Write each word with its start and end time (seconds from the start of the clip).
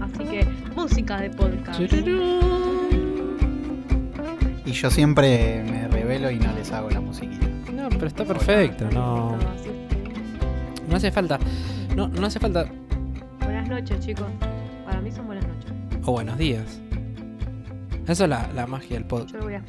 así 0.00 0.24
que 0.24 0.44
música 0.74 1.20
de 1.20 1.30
podcast. 1.30 1.80
Y 4.66 4.72
yo 4.72 4.90
siempre 4.90 5.62
me 5.64 5.88
revelo 5.88 6.30
y 6.30 6.38
no 6.38 6.52
les 6.54 6.72
hago 6.72 6.90
la 6.90 7.00
musiquita. 7.00 7.46
No, 7.72 7.88
pero 7.90 8.06
está 8.06 8.24
perfecto, 8.24 8.88
no, 8.92 9.36
no 10.88 10.96
hace 10.96 11.10
falta. 11.12 11.38
No, 11.94 12.08
no 12.08 12.26
hace 12.26 12.40
falta. 12.40 12.66
Buenas 13.42 13.68
noches, 13.68 14.00
chicos. 14.00 14.26
Para 14.84 15.00
mí 15.00 15.10
son 15.12 15.26
buenas 15.26 15.46
noches. 15.46 15.72
O 16.04 16.12
buenos 16.12 16.38
días. 16.38 16.80
Eso 18.06 18.24
es 18.24 18.30
la, 18.30 18.48
la 18.54 18.66
magia 18.66 18.96
del 18.96 19.04
podcast. 19.06 19.32
Yo 19.32 19.38
lo 19.38 19.44
voy 19.44 19.54
a, 19.54 19.62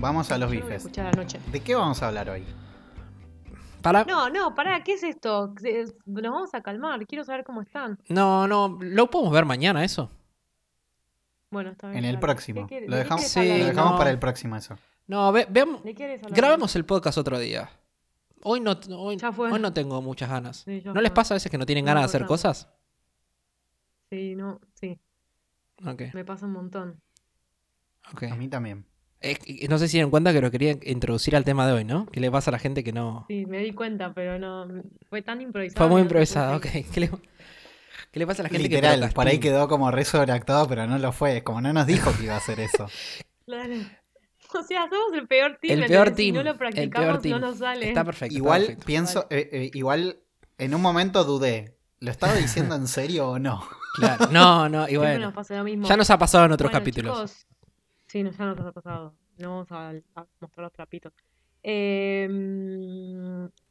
Vamos 0.00 0.30
a 0.30 0.38
los 0.38 0.50
yo 0.50 0.54
lo 0.56 0.60
voy 0.62 0.62
a 0.62 0.66
bifes. 0.66 0.76
escuchar 0.84 1.06
anoche. 1.06 1.38
¿De 1.52 1.60
qué 1.60 1.74
vamos 1.74 2.02
a 2.02 2.08
hablar 2.08 2.30
hoy? 2.30 2.42
Para. 3.82 4.04
No, 4.04 4.28
no, 4.30 4.54
pará, 4.54 4.82
¿qué 4.84 4.94
es 4.94 5.02
esto? 5.02 5.54
Se- 5.60 5.84
Nos 6.06 6.22
vamos 6.32 6.54
a 6.54 6.60
calmar, 6.62 7.06
quiero 7.06 7.24
saber 7.24 7.44
cómo 7.44 7.62
están. 7.62 7.98
No, 8.08 8.46
no, 8.46 8.78
lo 8.80 9.10
podemos 9.10 9.32
ver 9.32 9.44
mañana, 9.44 9.84
eso. 9.84 10.10
Bueno, 11.50 11.70
está 11.70 11.88
bien. 11.90 12.04
En 12.04 12.10
el 12.10 12.18
próximo. 12.20 12.62
¿De 12.62 12.66
qué- 12.66 12.86
Lo 12.88 12.96
dejamos, 12.96 13.24
Sí, 13.24 13.38
lo 13.58 13.66
dejamos 13.66 13.92
no. 13.92 13.98
para 13.98 14.10
el 14.10 14.18
próximo 14.18 14.56
eso. 14.56 14.76
No, 15.06 15.32
ve, 15.32 15.46
veamos- 15.50 15.82
grabemos 16.30 16.76
el 16.76 16.84
podcast 16.84 17.18
otro 17.18 17.38
día. 17.38 17.68
Hoy 18.42 18.60
no, 18.60 18.78
hoy, 18.96 19.18
no 19.60 19.72
tengo 19.72 20.00
muchas 20.00 20.30
ganas. 20.30 20.58
Sí, 20.58 20.82
¿No 20.84 21.00
les 21.00 21.10
pasa 21.10 21.34
a 21.34 21.36
veces 21.36 21.50
que 21.50 21.58
no 21.58 21.66
tienen 21.66 21.84
No, 21.84 21.90
ganas 21.90 22.02
de 22.04 22.16
hacer 22.16 22.26
cosas? 22.26 22.68
Sí, 24.10 24.34
no, 24.34 24.60
sí, 24.74 24.98
Ok, 25.86 26.02
me 26.14 26.24
pasa 26.24 26.46
un 26.46 26.52
montón. 26.52 27.00
ok. 28.12 28.24
A 28.24 28.34
mí 28.36 28.48
también. 28.48 28.84
No 29.68 29.78
sé 29.78 29.88
si 29.88 29.98
dieron 29.98 30.10
cuenta 30.10 30.32
que 30.32 30.40
lo 30.40 30.50
quería 30.50 30.78
introducir 30.82 31.36
al 31.36 31.44
tema 31.44 31.66
de 31.66 31.74
hoy, 31.74 31.84
¿no? 31.84 32.06
¿Qué 32.06 32.20
le 32.20 32.30
pasa 32.30 32.50
a 32.50 32.52
la 32.52 32.58
gente 32.58 32.82
que 32.82 32.92
no...? 32.92 33.26
Sí, 33.28 33.44
me 33.44 33.58
di 33.58 33.72
cuenta, 33.72 34.14
pero 34.14 34.38
no, 34.38 34.66
fue 35.10 35.20
tan 35.20 35.42
improvisado. 35.42 35.76
Fue 35.76 35.88
muy 35.88 36.00
no 36.00 36.06
improvisada, 36.06 36.56
ok. 36.56 36.66
¿Qué 36.92 37.00
le, 37.00 37.10
qué 38.10 38.18
le 38.18 38.26
pasa 38.26 38.42
a 38.42 38.44
la 38.44 38.48
gente 38.48 38.68
que 38.68 38.76
Literal, 38.76 39.12
por 39.12 39.28
ahí 39.28 39.38
quedó 39.38 39.68
como 39.68 39.90
re 39.90 40.06
sobreactuado, 40.06 40.66
pero 40.68 40.86
no 40.86 40.98
lo 40.98 41.12
fue. 41.12 41.42
Como 41.44 41.60
no 41.60 41.72
nos 41.72 41.86
dijo 41.86 42.12
que 42.16 42.24
iba 42.24 42.34
a 42.34 42.38
hacer 42.38 42.60
eso. 42.60 42.88
Claro. 43.46 43.74
O 44.54 44.62
sea, 44.62 44.88
somos 44.88 45.12
el 45.14 45.26
peor 45.26 45.58
team. 45.60 45.80
El 45.80 45.86
peor 45.86 46.10
team. 46.12 46.26
Si 46.28 46.32
no 46.32 46.44
lo 46.44 46.52
el 46.52 46.56
practicamos, 46.56 47.08
peor 47.08 47.20
team. 47.20 47.40
no 47.40 47.48
nos 47.48 47.58
sale. 47.58 47.88
Está 47.88 48.04
perfecto. 48.04 48.26
está 48.26 48.36
igual 48.36 48.60
perfecto. 48.60 48.86
pienso, 48.86 49.26
eh, 49.28 49.48
eh, 49.50 49.70
igual 49.74 50.20
en 50.56 50.74
un 50.74 50.80
momento 50.80 51.24
dudé. 51.24 51.76
¿Lo 51.98 52.12
estaba 52.12 52.34
diciendo 52.34 52.76
en 52.76 52.86
serio 52.86 53.28
o 53.30 53.38
no? 53.40 53.66
Claro. 53.96 54.28
No, 54.30 54.68
no, 54.68 54.88
y 54.88 54.96
bueno. 54.96 55.18
nos 55.18 55.34
pasa 55.34 55.56
lo 55.56 55.64
mismo. 55.64 55.88
Ya 55.88 55.96
nos 55.96 56.08
ha 56.10 56.16
pasado 56.18 56.44
en 56.44 56.52
otros 56.52 56.70
Bueno, 56.70 56.78
capítulos. 56.80 57.16
chicos, 57.16 57.46
sí, 58.10 58.22
no, 58.22 58.30
ya 58.32 58.44
nos 58.44 58.66
ha 58.66 58.72
pasado. 58.72 59.14
No 59.38 59.50
vamos 59.50 59.72
a, 59.72 59.90
a 59.90 60.26
mostrar 60.40 60.64
los 60.64 60.72
trapitos. 60.72 61.12
Eh, 61.62 62.28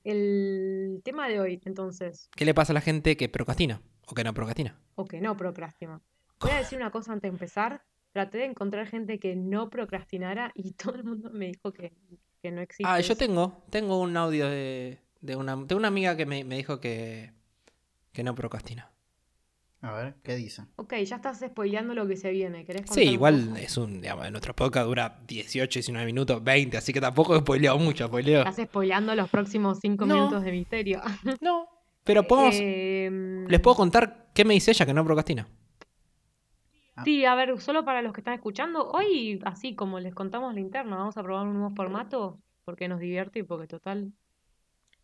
el 0.03 1.01
tema 1.03 1.27
de 1.27 1.39
hoy, 1.39 1.61
entonces, 1.65 2.29
¿Qué 2.35 2.45
le 2.45 2.53
pasa 2.53 2.73
a 2.73 2.75
la 2.75 2.81
gente 2.81 3.17
que 3.17 3.29
procrastina? 3.29 3.81
O 4.07 4.13
que 4.15 4.23
no 4.23 4.33
procrastina. 4.33 4.79
o 4.95 5.05
que 5.05 5.21
no 5.21 5.35
procrastina. 5.35 6.01
Voy 6.39 6.51
a 6.51 6.59
decir 6.59 6.77
una 6.77 6.91
cosa 6.91 7.11
antes 7.13 7.29
de 7.29 7.35
empezar. 7.35 7.83
Traté 8.11 8.39
de 8.39 8.45
encontrar 8.45 8.87
gente 8.87 9.19
que 9.19 9.35
no 9.35 9.69
procrastinara 9.69 10.51
y 10.55 10.71
todo 10.73 10.95
el 10.95 11.03
mundo 11.03 11.29
me 11.31 11.47
dijo 11.47 11.71
que, 11.71 11.93
que 12.41 12.51
no 12.51 12.61
existe. 12.61 12.85
Ah, 12.87 12.99
yo 13.01 13.15
tengo, 13.15 13.63
tengo 13.69 13.99
un 13.99 14.15
audio 14.17 14.47
de, 14.47 14.99
de 15.21 15.35
una, 15.35 15.55
de 15.55 15.75
una 15.75 15.89
amiga 15.89 16.15
que 16.15 16.25
me, 16.25 16.43
me 16.43 16.55
dijo 16.55 16.79
que, 16.79 17.33
que 18.13 18.23
no 18.23 18.33
procrastina. 18.35 18.91
A 19.81 19.93
ver, 19.93 20.15
¿qué 20.23 20.35
dice? 20.35 20.63
Ok, 20.75 20.93
ya 21.05 21.15
estás 21.17 21.39
spoileando 21.39 21.93
lo 21.93 22.05
que 22.05 22.17
se 22.17 22.31
viene. 22.31 22.65
¿Querés 22.65 22.81
Sí, 22.81 22.87
contar 22.87 23.07
un 23.07 23.13
igual 23.13 23.57
es 23.57 23.77
un, 23.77 24.01
digamos, 24.01 24.25
en 24.25 24.31
nuestro 24.33 24.53
podcast 24.53 24.85
dura 24.87 25.21
18, 25.25 25.79
19 25.79 26.05
minutos, 26.05 26.43
20, 26.43 26.75
así 26.77 26.91
que 26.91 26.99
tampoco 26.99 27.35
he 27.35 27.39
spoileado 27.39 27.77
mucho, 27.79 28.07
spoileo. 28.07 28.39
Estás 28.39 28.57
spoileando 28.67 29.15
los 29.15 29.29
próximos 29.29 29.79
cinco 29.81 30.05
No. 30.05 30.15
minutos 30.15 30.43
de 30.43 30.51
misterio. 30.51 31.01
No, 31.41 31.67
pero 32.03 32.23
podemos, 32.27 32.55
Em, 32.59 33.45
les 33.47 33.59
puedo 33.61 33.75
contar 33.77 34.27
qué 34.33 34.43
me 34.43 34.53
dice 34.53 34.71
ella 34.71 34.85
que 34.85 34.93
no 34.93 35.05
procrastina. 35.05 35.47
Sí, 37.05 37.23
a 37.23 37.33
ver, 37.35 37.57
solo 37.61 37.85
para 37.85 38.01
los 38.01 38.11
que 38.11 38.19
están 38.19 38.33
escuchando, 38.33 38.89
hoy, 38.91 39.39
así 39.45 39.73
como 39.73 40.01
les 40.01 40.13
contamos 40.13 40.53
la 40.53 40.59
interna, 40.59 40.97
vamos 40.97 41.15
a 41.15 41.23
probar 41.23 41.47
un 41.47 41.53
nuevo 41.53 41.73
formato 41.73 42.41
porque 42.65 42.89
nos 42.89 42.99
divierte 42.99 43.39
y 43.39 43.43
porque 43.43 43.67
total, 43.67 44.11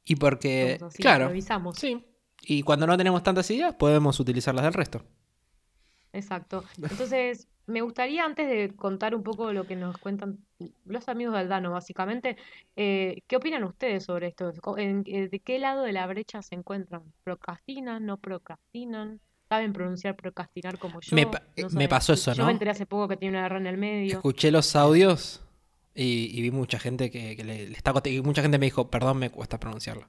Y 0.03 0.17
porque, 0.17 0.78
así, 0.85 1.01
claro, 1.01 1.25
improvisamos. 1.25 1.78
sí. 1.78 2.05
Y 2.41 2.62
cuando 2.63 2.85
no 2.88 2.97
tenemos 2.97 3.23
tantas 3.23 3.50
ideas, 3.51 3.73
podemos 3.75 4.19
utilizarlas 4.19 4.63
del 4.66 4.73
resto. 4.73 5.03
Exacto. 6.13 6.63
Entonces, 6.81 7.47
me 7.68 7.81
gustaría 7.81 8.23
antes 8.23 8.47
de 8.47 8.73
contar 8.75 9.16
un 9.16 9.23
poco 9.23 9.51
lo 9.51 9.66
que 9.66 9.75
nos 9.75 9.97
cuentan 9.97 10.38
los 10.85 11.09
amigos 11.09 11.34
de 11.34 11.40
Aldano, 11.41 11.72
básicamente, 11.72 12.38
eh, 12.75 13.22
¿qué 13.28 13.35
opinan 13.35 13.63
ustedes 13.63 14.03
sobre 14.06 14.28
esto? 14.28 14.53
En- 14.78 15.03
eh, 15.07 15.28
¿De 15.28 15.40
qué 15.40 15.59
lado 15.59 15.84
de 15.84 15.91
la 15.91 16.07
brecha 16.07 16.41
se 16.41 16.56
encuentran? 16.56 17.01
¿Procrastinan? 17.23 18.06
¿No 18.06 18.18
procrastinan? 18.18 19.19
¿Saben 19.50 19.73
pronunciar 19.73 20.16
procrastinar 20.16 20.78
como 20.79 21.02
yo? 21.02 21.16
Me 21.16 21.28
pa- 21.28 21.44
eh, 21.56 21.63
¿No 21.63 21.67
me 21.67 21.72
saben? 21.73 21.90
pasó 21.90 22.13
eso, 22.13 22.34
Yo 22.34 22.44
¿no? 22.44 22.47
me 22.47 22.53
enteré 22.53 22.72
hace 22.72 22.85
poco 22.85 23.07
que 23.07 23.17
tiene 23.17 23.38
una 23.38 23.46
R 23.47 23.57
en 23.57 23.67
el 23.67 23.78
medio. 23.78 24.16
Escuché 24.16 24.52
los 24.52 24.75
audios 24.75 25.44
y, 25.94 26.31
y 26.34 26.41
vi 26.41 26.52
mucha 26.52 26.79
gente 26.79 27.12
que, 27.12 27.35
que 27.35 27.44
le, 27.44 27.67
le 27.69 27.75
está 27.78 27.94
y 28.06 28.22
mucha 28.22 28.41
gente 28.41 28.57
me 28.57 28.67
dijo, 28.67 28.90
perdón, 28.90 29.17
me 29.17 29.29
cuesta 29.31 29.59
pronunciarlo. 29.59 30.07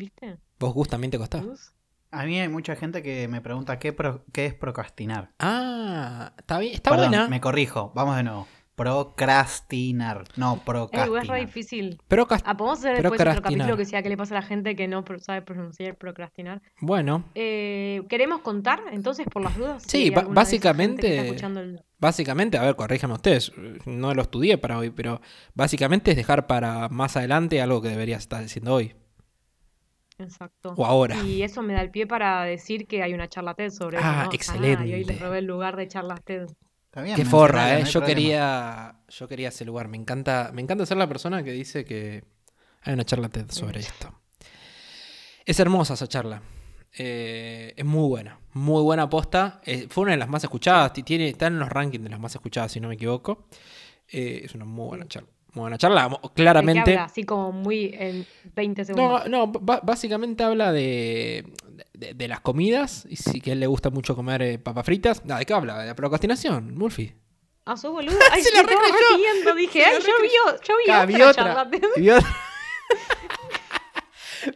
¿Viste? 0.00 0.38
¿Vos 0.58 0.72
Gus 0.72 0.88
también 0.88 1.10
te 1.10 1.18
costó? 1.18 1.42
Gus? 1.42 1.72
A 2.10 2.24
mí 2.24 2.40
hay 2.40 2.48
mucha 2.48 2.74
gente 2.74 3.02
que 3.02 3.28
me 3.28 3.42
pregunta 3.42 3.78
qué, 3.78 3.92
pro- 3.92 4.24
qué 4.32 4.46
es 4.46 4.54
procrastinar. 4.54 5.30
Ah, 5.38 6.32
está 6.38 6.58
bien, 6.58 6.72
está 6.74 6.90
Perdón, 6.90 7.10
buena. 7.10 7.28
me 7.28 7.40
corrijo. 7.42 7.92
Vamos 7.94 8.16
de 8.16 8.22
nuevo. 8.22 8.48
Procrastinar. 8.74 10.24
No, 10.36 10.54
Eh, 10.54 10.56
es 10.56 10.58
re 10.58 10.64
procrastinar. 10.64 11.40
difícil. 11.40 11.98
Procrast- 12.08 12.42
Ah, 12.46 12.56
podemos 12.56 12.78
hacer 12.78 12.92
después 12.94 13.12
otro 13.20 13.24
Procrastinar. 13.32 13.42
capítulo 13.42 13.76
que 13.76 13.84
sea 13.84 14.02
qué 14.02 14.08
le 14.08 14.16
pasa 14.16 14.36
a 14.38 14.40
la 14.40 14.46
gente 14.46 14.74
que 14.74 14.88
no 14.88 15.04
sabe 15.18 15.42
pronunciar 15.42 15.96
procrastinar. 15.96 16.62
Bueno, 16.80 17.24
Eh, 17.34 18.02
¿queremos 18.08 18.40
contar 18.40 18.80
entonces 18.90 19.26
por 19.30 19.42
las 19.42 19.56
dudas? 19.56 19.82
Sí, 19.86 20.10
básicamente- 20.30 21.10
está 21.10 21.22
escuchando 21.26 21.60
el- 21.60 21.82
básicamente, 21.98 22.56
a 22.58 22.62
ver, 22.62 22.74
corríjanme 22.74 23.14
ustedes, 23.14 23.52
no 23.84 24.14
lo 24.14 24.22
estudié 24.22 24.56
para 24.56 24.78
hoy, 24.78 24.88
pero 24.90 25.20
básicamente 25.54 26.12
es 26.12 26.16
dejar 26.16 26.46
para 26.46 26.88
más 26.88 27.16
adelante 27.18 27.60
algo 27.60 27.82
que 27.82 27.88
deberías 27.90 28.20
estar 28.22 28.42
diciendo 28.42 28.74
hoy 28.74 28.94
Exacto. 30.20 30.74
o 30.76 30.86
ahora. 30.86 31.16
Y 31.22 31.42
eso 31.42 31.62
me 31.62 31.72
da 31.72 31.80
el 31.82 31.90
pie 31.90 32.06
para 32.06 32.42
decir 32.44 32.86
que 32.86 33.02
hay 33.02 33.12
una 33.14 33.28
charla 33.28 33.54
TED 33.54 33.70
sobre 33.70 33.98
eso, 33.98 34.06
Ah, 34.06 34.12
¿no? 34.12 34.24
y 34.24 34.28
hoy 34.28 34.34
excelente. 34.36 35.04
les 35.04 35.20
robé 35.20 35.38
el 35.38 35.46
lugar 35.46 35.76
de 35.76 35.88
charlas 35.88 36.22
TED. 36.24 36.46
Bien, 37.02 37.14
Qué 37.16 37.24
forra, 37.24 37.78
eh. 37.78 37.84
Yo 37.84 38.00
problema. 38.00 38.06
quería, 38.06 39.00
yo 39.08 39.28
quería 39.28 39.48
ese 39.48 39.64
lugar. 39.64 39.88
Me 39.88 39.96
encanta, 39.96 40.50
me 40.52 40.60
encanta 40.60 40.84
ser 40.86 40.96
la 40.96 41.06
persona 41.08 41.42
que 41.44 41.52
dice 41.52 41.84
que 41.84 42.24
hay 42.82 42.94
una 42.94 43.04
charla 43.04 43.28
TED 43.28 43.50
sobre 43.50 43.80
esto. 43.80 44.12
Es 45.44 45.58
hermosa 45.60 45.94
esa 45.94 46.06
charla. 46.08 46.42
Eh, 46.98 47.72
es 47.76 47.84
muy 47.84 48.08
buena, 48.08 48.40
muy 48.54 48.82
buena 48.82 49.08
posta. 49.08 49.60
Eh, 49.64 49.86
fue 49.88 50.02
una 50.02 50.12
de 50.12 50.18
las 50.18 50.28
más 50.28 50.42
escuchadas. 50.42 50.92
Tiene, 50.92 51.28
está 51.28 51.46
en 51.46 51.58
los 51.60 51.68
rankings 51.68 52.02
de 52.02 52.10
las 52.10 52.18
más 52.20 52.34
escuchadas, 52.34 52.72
si 52.72 52.80
no 52.80 52.88
me 52.88 52.94
equivoco. 52.94 53.46
Eh, 54.08 54.42
es 54.44 54.54
una 54.56 54.64
muy 54.64 54.88
buena 54.88 55.06
charla. 55.06 55.28
Muy 55.54 55.62
buena 55.62 55.78
charla. 55.78 56.08
Mo- 56.08 56.20
¿De 56.22 56.28
qué 56.28 56.34
Claramente. 56.34 56.80
habla? 56.92 57.04
Así 57.04 57.24
como 57.24 57.50
muy 57.52 57.90
en 57.98 58.26
20 58.54 58.84
segundos. 58.84 59.28
No, 59.28 59.46
no, 59.46 59.52
básicamente 59.82 60.44
habla 60.44 60.70
de, 60.72 61.44
de, 61.92 62.14
de 62.14 62.28
las 62.28 62.40
comidas. 62.40 63.06
Y 63.10 63.16
sí 63.16 63.40
que 63.40 63.50
a 63.50 63.52
él 63.54 63.60
le 63.60 63.66
gusta 63.66 63.90
mucho 63.90 64.14
comer 64.14 64.42
eh, 64.42 64.58
papas 64.58 64.86
fritas. 64.86 65.24
No, 65.24 65.36
¿De 65.36 65.44
qué 65.46 65.52
habla? 65.52 65.78
De 65.78 65.86
la 65.88 65.94
procrastinación, 65.96 66.76
Murphy. 66.76 67.12
Ah, 67.66 67.76
sos 67.76 67.90
boludo. 67.92 68.16
Ay, 68.32 68.42
Se 68.42 68.48
sí, 68.50 68.54
la 68.54 68.60
estaba 68.62 68.82
riendo. 69.16 69.54
Dije, 69.54 69.84
ay, 69.84 69.94
la 69.94 69.98
yo 70.00 70.12
vi, 70.22 70.28
yo 70.66 70.74
vi 70.84 70.90
Ah, 70.90 71.02
otra, 71.02 71.06
vi 71.06 71.22
otra. 71.22 71.34
charla. 71.44 71.64
Vi 71.96 72.10
otra, 72.10 72.36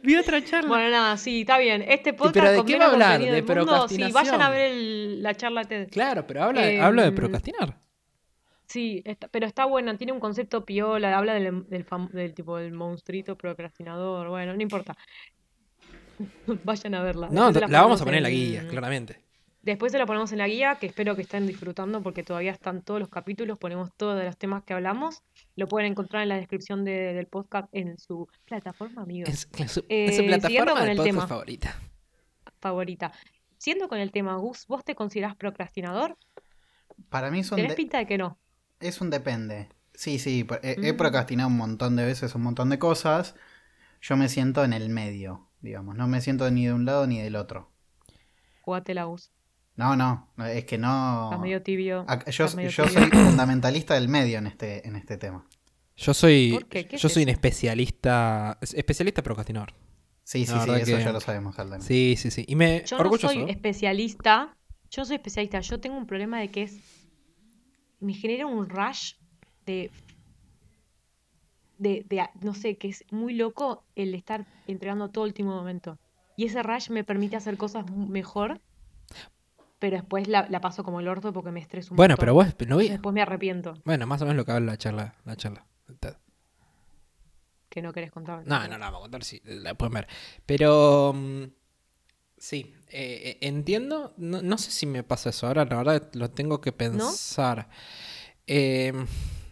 vi 0.02 0.16
otra 0.16 0.44
charla. 0.44 0.68
Bueno, 0.68 0.90
nada, 0.90 1.16
sí, 1.16 1.42
está 1.42 1.58
bien. 1.58 1.84
Este 1.86 2.12
podcast 2.14 2.34
pero 2.34 2.50
¿de 2.52 2.64
qué 2.64 2.78
va 2.78 2.86
a 2.86 2.90
hablar? 2.92 3.20
¿De 3.20 3.42
mundo, 3.42 3.88
sí, 3.88 3.96
vayan 3.98 4.12
procrastinación? 4.12 4.42
a 4.42 4.50
ver 4.50 4.70
el- 4.72 5.22
la 5.22 5.34
charla 5.34 5.64
TED. 5.64 5.88
Claro, 5.90 6.26
pero 6.26 6.44
habla, 6.44 6.68
Em, 6.70 6.82
habla 6.82 7.02
de 7.02 7.12
procrastinar. 7.12 7.78
Sí, 8.66 9.02
está- 9.04 9.28
pero 9.28 9.46
está 9.46 9.66
buena, 9.66 9.96
tiene 9.96 10.12
un 10.12 10.20
concepto 10.20 10.64
piola, 10.64 11.16
habla 11.16 11.34
del, 11.34 11.68
del, 11.68 11.86
fam- 11.86 12.10
del 12.10 12.32
tipo 12.34 12.56
del 12.56 12.72
monstruito 12.72 13.36
procrastinador, 13.36 14.28
bueno, 14.28 14.54
no 14.54 14.62
importa. 14.62 14.96
Vayan 16.64 16.94
a 16.94 17.02
verla. 17.02 17.28
No, 17.30 17.50
Después 17.52 17.70
la 17.70 17.82
vamos 17.82 18.00
a 18.00 18.04
poner 18.04 18.18
en 18.18 18.22
la 18.22 18.30
guía, 18.30 18.60
en- 18.62 18.68
claramente. 18.68 19.20
Después 19.62 19.92
se 19.92 19.98
la 19.98 20.04
ponemos 20.04 20.30
en 20.32 20.38
la 20.38 20.46
guía, 20.46 20.76
que 20.78 20.86
espero 20.86 21.16
que 21.16 21.22
estén 21.22 21.46
disfrutando 21.46 22.02
porque 22.02 22.22
todavía 22.22 22.52
están 22.52 22.82
todos 22.82 23.00
los 23.00 23.08
capítulos, 23.08 23.58
ponemos 23.58 23.90
todos 23.96 24.22
los 24.22 24.36
temas 24.36 24.62
que 24.62 24.74
hablamos. 24.74 25.22
Lo 25.56 25.66
pueden 25.68 25.90
encontrar 25.92 26.22
en 26.22 26.28
la 26.28 26.36
descripción 26.36 26.84
de- 26.84 27.14
del 27.14 27.26
podcast 27.26 27.68
en 27.72 27.96
su 27.98 28.28
plataforma, 28.44 29.02
amigos, 29.02 29.30
Es, 29.30 29.48
es 29.58 29.72
su, 29.72 29.84
Eh, 29.88 30.08
su 30.08 30.16
siguiendo 30.20 30.48
plataforma 30.48 30.72
con 30.74 30.84
de 30.84 30.90
el 30.90 30.96
podcast 30.98 31.14
tema. 31.16 31.26
favorita. 31.26 31.80
favorita. 32.60 33.12
Siendo 33.56 33.88
con 33.88 33.98
el 33.98 34.10
tema, 34.12 34.36
Gus, 34.36 34.66
¿vos 34.66 34.84
te 34.84 34.94
considerás 34.94 35.34
procrastinador? 35.36 36.18
Para 37.08 37.30
mí 37.30 37.40
es 37.40 37.50
un, 37.50 37.56
Tenés 37.56 37.70
de- 37.72 37.76
pinta 37.76 37.96
de 37.98 38.06
que 38.06 38.18
no. 38.18 38.38
Es 38.80 39.00
un 39.00 39.10
depende. 39.10 39.68
Sí, 39.94 40.18
sí, 40.18 40.46
he, 40.62 40.76
he 40.88 40.92
Mm. 40.92 40.96
procrastinado 40.96 41.48
un 41.48 41.56
montón 41.56 41.96
de 41.96 42.04
veces 42.04 42.34
un 42.34 42.42
montón 42.42 42.70
de 42.70 42.78
cosas. 42.78 43.34
Yo 44.00 44.16
me 44.16 44.28
siento 44.28 44.64
en 44.64 44.72
el 44.72 44.88
medio, 44.90 45.48
digamos. 45.60 45.96
No 45.96 46.06
me 46.08 46.20
siento 46.20 46.50
ni 46.50 46.66
de 46.66 46.72
un 46.72 46.84
lado 46.84 47.06
ni 47.06 47.20
del 47.20 47.36
otro. 47.36 47.70
Jugate 48.62 48.94
la 48.94 49.04
Gus. 49.04 49.30
No, 49.76 49.96
no, 49.96 50.28
es 50.46 50.64
que 50.66 50.78
no... 50.78 51.24
Estás 51.30 51.40
medio 51.40 51.62
tibio. 51.62 52.06
Yo, 52.06 52.14
estás 52.26 52.54
medio 52.54 52.70
yo 52.70 52.84
tibio. 52.84 53.00
soy 53.00 53.10
fundamentalista 53.10 53.94
del 53.94 54.08
medio 54.08 54.38
en 54.38 54.46
este, 54.46 54.86
en 54.86 54.94
este 54.96 55.16
tema. 55.16 55.44
Yo 55.96 56.14
soy, 56.14 56.52
¿Por 56.52 56.66
qué? 56.66 56.86
¿Qué 56.86 56.96
yo 56.96 57.08
es 57.08 57.12
soy 57.14 57.22
un 57.24 57.28
especialista, 57.28 58.58
es- 58.60 58.74
especialista 58.74 59.22
procrastinador. 59.22 59.74
Sí, 60.22 60.46
sí, 60.46 60.52
sí, 60.64 60.70
eso 60.70 60.96
que- 60.96 61.04
ya 61.04 61.12
lo 61.12 61.20
sabemos, 61.20 61.58
Aldana. 61.58 61.82
Sí, 61.84 62.14
sí, 62.16 62.30
sí. 62.30 62.44
Y 62.48 62.54
me 62.56 62.84
Yo 62.86 62.98
no 62.98 63.16
soy 63.18 63.44
especialista, 63.50 64.56
Yo 64.90 65.04
soy 65.04 65.16
especialista, 65.16 65.58
yo 65.60 65.80
tengo 65.80 65.96
un 65.98 66.06
problema 66.06 66.38
de 66.38 66.50
que 66.52 66.62
es, 66.62 66.76
me 68.04 68.14
genera 68.14 68.46
un 68.46 68.68
rush 68.68 69.14
de, 69.66 69.90
de, 71.78 72.04
de 72.08 72.28
no 72.40 72.54
sé, 72.54 72.76
que 72.76 72.88
es 72.88 73.04
muy 73.10 73.34
loco 73.34 73.84
el 73.96 74.14
estar 74.14 74.46
entregando 74.66 75.10
todo 75.10 75.24
el 75.24 75.30
último 75.30 75.54
momento. 75.54 75.98
Y 76.36 76.46
ese 76.46 76.62
rush 76.62 76.90
me 76.90 77.04
permite 77.04 77.36
hacer 77.36 77.56
cosas 77.56 77.90
mejor, 77.90 78.60
pero 79.78 79.96
después 79.96 80.28
la, 80.28 80.48
la 80.48 80.60
paso 80.60 80.82
como 80.84 81.00
el 81.00 81.08
orto 81.08 81.32
porque 81.32 81.50
me 81.50 81.60
estreso 81.60 81.92
un 81.92 81.96
Bueno, 81.96 82.16
pero 82.16 82.34
vos 82.34 82.46
no 82.66 82.76
vi- 82.78 82.88
Después 82.88 83.12
me 83.14 83.22
arrepiento 83.22 83.74
Bueno, 83.84 84.06
más 84.06 84.20
o 84.22 84.24
menos 84.24 84.36
lo 84.38 84.44
que 84.44 84.52
habla 84.52 84.72
la 84.72 84.78
charla. 84.78 85.14
La 85.24 85.36
charla. 85.36 85.66
que 87.68 87.82
no 87.82 87.92
querés 87.92 88.12
contarme. 88.12 88.44
No, 88.46 88.60
no, 88.68 88.78
no, 88.78 88.84
vamos 88.84 88.98
a 88.98 89.02
contar, 89.02 89.24
sí, 89.24 89.40
la 89.44 89.74
pueden 89.74 89.94
ver. 89.94 90.08
Pero 90.46 91.12
mm, 91.12 91.42
sí, 92.38 92.72
eh, 92.96 93.38
entiendo, 93.40 94.12
no, 94.16 94.40
no 94.42 94.58
sé 94.58 94.70
si 94.70 94.86
me 94.86 95.02
pasa 95.02 95.30
eso, 95.30 95.46
ahora 95.46 95.64
la 95.64 95.76
verdad 95.76 96.08
lo 96.14 96.30
tengo 96.30 96.60
que 96.60 96.72
pensar. 96.72 97.68
Eh, 98.46 98.92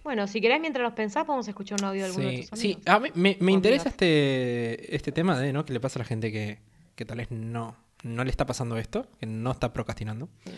Bueno, 0.05 0.27
si 0.27 0.41
querés, 0.41 0.61
mientras 0.61 0.83
los 0.83 0.93
pensás, 0.95 1.25
podemos 1.25 1.47
escuchar 1.49 1.79
un 1.81 1.87
audio 1.89 2.03
de 2.03 2.07
alguno 2.09 2.29
de 2.29 2.37
sí, 2.43 2.49
tus 2.49 2.59
sí, 2.59 2.73
amigos. 2.73 2.87
a 2.89 3.01
mí 3.01 3.09
me, 3.15 3.37
me 3.41 3.53
interesa 3.53 3.89
este, 3.89 4.95
este 4.95 5.13
tema 5.13 5.39
de, 5.39 5.53
¿no? 5.53 5.65
Que 5.65 5.73
le 5.73 5.81
pasa 5.81 5.99
a 5.99 6.01
la 6.01 6.05
gente 6.05 6.33
que, 6.33 6.59
que 6.97 7.05
tal 7.05 7.19
vez 7.19 7.31
no, 7.31 7.77
no 8.03 8.25
le 8.25 8.31
está 8.31 8.45
pasando 8.47 8.77
esto, 8.79 9.07
que 9.21 9.27
no 9.27 9.51
está 9.53 9.73
procrastinando. 9.73 10.29
Sí. 10.45 10.51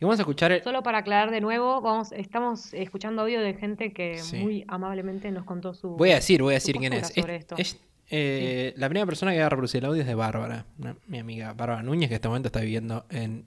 Y 0.00 0.04
vamos 0.04 0.18
a 0.18 0.22
escuchar... 0.22 0.52
el- 0.52 0.62
Solo 0.62 0.82
para 0.82 0.98
aclarar 0.98 1.30
de 1.30 1.40
nuevo, 1.40 1.80
vamos, 1.82 2.12
estamos 2.12 2.72
escuchando 2.74 3.22
audio 3.22 3.40
de 3.40 3.54
gente 3.54 3.92
que 3.92 4.18
Sí. 4.18 4.36
muy 4.38 4.64
amablemente 4.68 5.30
nos 5.30 5.44
contó 5.44 5.74
su. 5.74 5.90
Voy 5.90 6.10
a 6.12 6.16
decir, 6.16 6.42
voy 6.42 6.52
a 6.52 6.56
decir 6.56 6.76
quién 6.76 6.92
es. 6.94 7.12
Es- 7.56 7.78
eh, 8.10 8.74
La 8.76 8.88
primera 8.88 9.06
persona 9.06 9.32
que 9.32 9.40
va 9.40 9.46
a 9.46 9.50
reproducir 9.50 9.78
el 9.78 9.86
audio 9.90 10.02
es 10.02 10.06
de 10.08 10.14
Bárbara, 10.14 10.66
mi 11.06 11.18
amiga 11.18 11.52
Bárbara 11.54 11.82
Núñez, 11.82 12.08
que 12.08 12.14
en 12.14 12.18
este 12.18 12.28
momento 12.28 12.48
está 12.48 12.60
viviendo 12.60 13.06
en 13.10 13.46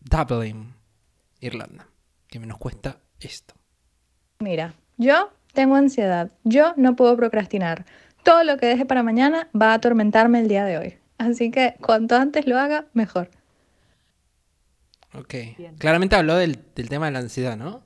Dublin, 0.00 0.74
Irlanda. 1.40 1.86
Que 2.28 2.38
me 2.38 2.46
nos 2.46 2.58
cuesta 2.58 2.98
esto. 3.20 3.54
Mira, 4.40 4.74
yo 4.96 5.32
tengo 5.52 5.76
ansiedad, 5.76 6.32
yo 6.42 6.74
no 6.76 6.96
puedo 6.96 7.16
procrastinar. 7.16 7.84
Todo 8.24 8.42
lo 8.42 8.56
que 8.56 8.66
deje 8.66 8.86
para 8.86 9.02
mañana 9.02 9.48
va 9.60 9.70
a 9.72 9.74
atormentarme 9.74 10.40
el 10.40 10.48
día 10.48 10.64
de 10.64 10.78
hoy. 10.78 10.98
Así 11.18 11.50
que 11.50 11.74
cuanto 11.80 12.16
antes 12.16 12.46
lo 12.46 12.58
haga, 12.58 12.86
mejor. 12.92 13.30
Ok. 15.14 15.34
Bien. 15.58 15.76
Claramente 15.76 16.16
habló 16.16 16.34
del, 16.36 16.58
del 16.74 16.88
tema 16.88 17.06
de 17.06 17.12
la 17.12 17.18
ansiedad, 17.20 17.56
¿no? 17.56 17.84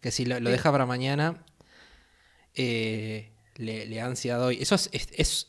Que 0.00 0.10
si 0.10 0.24
lo, 0.24 0.40
lo 0.40 0.46
Sí. 0.48 0.52
deja 0.52 0.72
para 0.72 0.86
mañana, 0.86 1.36
eh, 2.54 3.31
le, 3.56 3.86
le 3.86 3.96
da 3.96 4.06
ansiedad 4.06 4.42
hoy. 4.42 4.58
Eso, 4.60 4.74
es, 4.74 4.88
es- 4.92 5.08
es- 5.16 5.48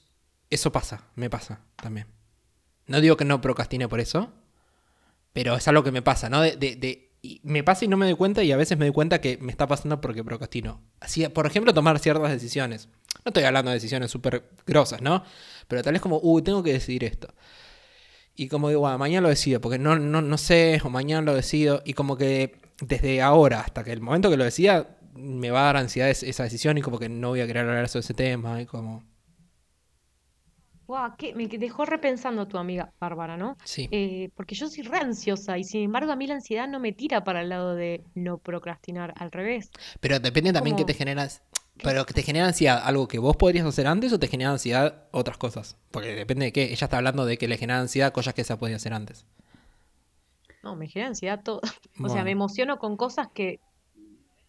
eso 0.49 0.71
pasa, 0.71 1.07
me 1.15 1.29
pasa 1.29 1.61
también. 1.75 2.07
No 2.87 3.01
digo 3.01 3.17
que 3.17 3.25
no 3.25 3.41
procrastine 3.41 3.87
por 3.87 3.99
eso, 3.99 4.31
pero 5.33 5.55
es 5.55 5.67
algo 5.67 5.83
que 5.83 5.91
me 5.91 6.01
pasa, 6.01 6.29
¿no? 6.29 6.41
Me 7.43 7.63
pasa 7.63 7.85
y 7.85 7.87
no 7.87 7.95
me 7.97 8.05
doy 8.05 8.15
cuenta 8.15 8.43
y 8.43 8.51
a 8.51 8.57
veces 8.57 8.77
me 8.77 8.85
doy 8.85 8.93
cuenta 8.93 9.21
que 9.21 9.37
me 9.37 9.51
está 9.51 9.65
pasando 9.67 10.01
porque 10.01 10.23
procrastino. 10.23 10.81
Así, 10.99 11.25
por 11.29 11.45
ejemplo, 11.47 11.73
tomar 11.73 11.97
ciertas 11.99 12.29
decisiones. 12.29 12.87
No 13.23 13.29
estoy 13.29 13.43
hablando 13.45 13.71
de 13.71 13.75
decisiones 13.75 14.11
súper 14.11 14.49
grosas, 14.67 15.01
¿no? 15.01 15.23
Pero 15.69 15.81
tal 15.81 15.93
vez 15.93 16.01
como, 16.01 16.19
uy, 16.21 16.41
tengo 16.41 16.61
que 16.61 16.73
decidir 16.73 17.05
esto. 17.05 17.33
Y 18.35 18.47
como 18.47 18.69
digo, 18.69 18.87
"Ah, 18.87 18.97
mañana 18.97 19.21
lo 19.21 19.29
decido, 19.29 19.61
porque 19.61 19.79
no, 19.79 19.97
no, 19.97 20.21
no 20.21 20.37
sé, 20.37 20.81
o 20.83 20.89
mañana 20.89 21.21
lo 21.21 21.33
decido. 21.35 21.81
Y 21.85 21.93
como 21.93 22.17
que 22.17 22.59
desde 22.81 23.21
ahora 23.21 23.61
hasta 23.61 23.83
que 23.83 23.91
el 23.93 24.01
momento 24.01 24.29
que 24.29 24.37
lo 24.37 24.43
decida, 24.43 24.97
me 25.15 25.51
va 25.51 25.61
a 25.61 25.65
dar 25.65 25.77
ansiedad 25.77 26.09
es- 26.09 26.23
esa 26.23 26.43
decisión 26.43 26.77
y 26.77 26.81
como 26.81 26.99
que 26.99 27.09
no 27.09 27.29
voy 27.29 27.41
a 27.41 27.47
querer 27.47 27.67
hablar 27.67 27.87
sobre 27.89 28.01
ese 28.01 28.13
tema. 28.13 28.61
Y 28.61 28.65
como, 28.65 29.03
Guau, 30.85 31.15
¿qué? 31.17 31.33
Me 31.33 31.47
dejó 31.47 31.85
repensando 31.85 32.45
tu 32.47 32.57
amiga 32.57 32.91
Bárbara, 32.99 33.37
¿no? 33.37 33.57
sí. 33.63 33.87
Eh, 33.91 34.29
porque 34.35 34.53
yo 34.53 34.67
soy 34.67 34.83
re 34.83 34.97
ansiosa 34.97 35.57
y 35.57 35.63
sin 35.63 35.81
embargo 35.83 36.11
a 36.11 36.15
mí 36.17 36.27
la 36.27 36.35
ansiedad 36.35 36.67
no 36.67 36.79
me 36.79 36.91
tira 36.91 37.23
para 37.23 37.41
el 37.41 37.49
lado 37.49 37.73
de 37.73 38.03
no 38.15 38.37
procrastinar, 38.37 39.13
al 39.17 39.31
revés. 39.31 39.71
Pero 40.01 40.19
depende 40.19 40.51
también 40.51 40.75
qué 40.75 40.83
como- 40.83 40.87
te 40.87 40.93
genera. 40.93 41.27
Pero 41.81 42.05
que 42.05 42.13
te 42.13 42.21
genera 42.21 42.45
ansiedad, 42.47 42.81
algo 42.83 43.07
que 43.07 43.17
vos 43.17 43.35
podrías 43.35 43.65
hacer 43.65 43.87
antes 43.87 44.13
o 44.13 44.19
te 44.19 44.27
genera 44.27 44.51
ansiedad 44.51 45.07
otras 45.11 45.37
cosas. 45.37 45.75
Porque 45.89 46.13
depende 46.13 46.45
de 46.45 46.51
qué. 46.53 46.65
Ella 46.65 46.85
está 46.85 46.97
hablando 46.97 47.25
de 47.25 47.37
que 47.37 47.47
le 47.47 47.57
genera 47.57 47.79
ansiedad 47.79 48.13
cosas 48.13 48.33
que 48.35 48.41
ella 48.41 48.57
podía 48.57 48.75
hacer 48.75 48.93
antes. 48.93 49.25
No, 50.63 50.75
me 50.75 50.87
genera 50.87 51.09
ansiedad 51.09 51.41
todo. 51.43 51.61
O 52.03 52.09
sea, 52.09 52.23
me 52.23 52.31
emociono 52.31 52.77
con 52.77 52.95
cosas 52.97 53.27
que... 53.33 53.59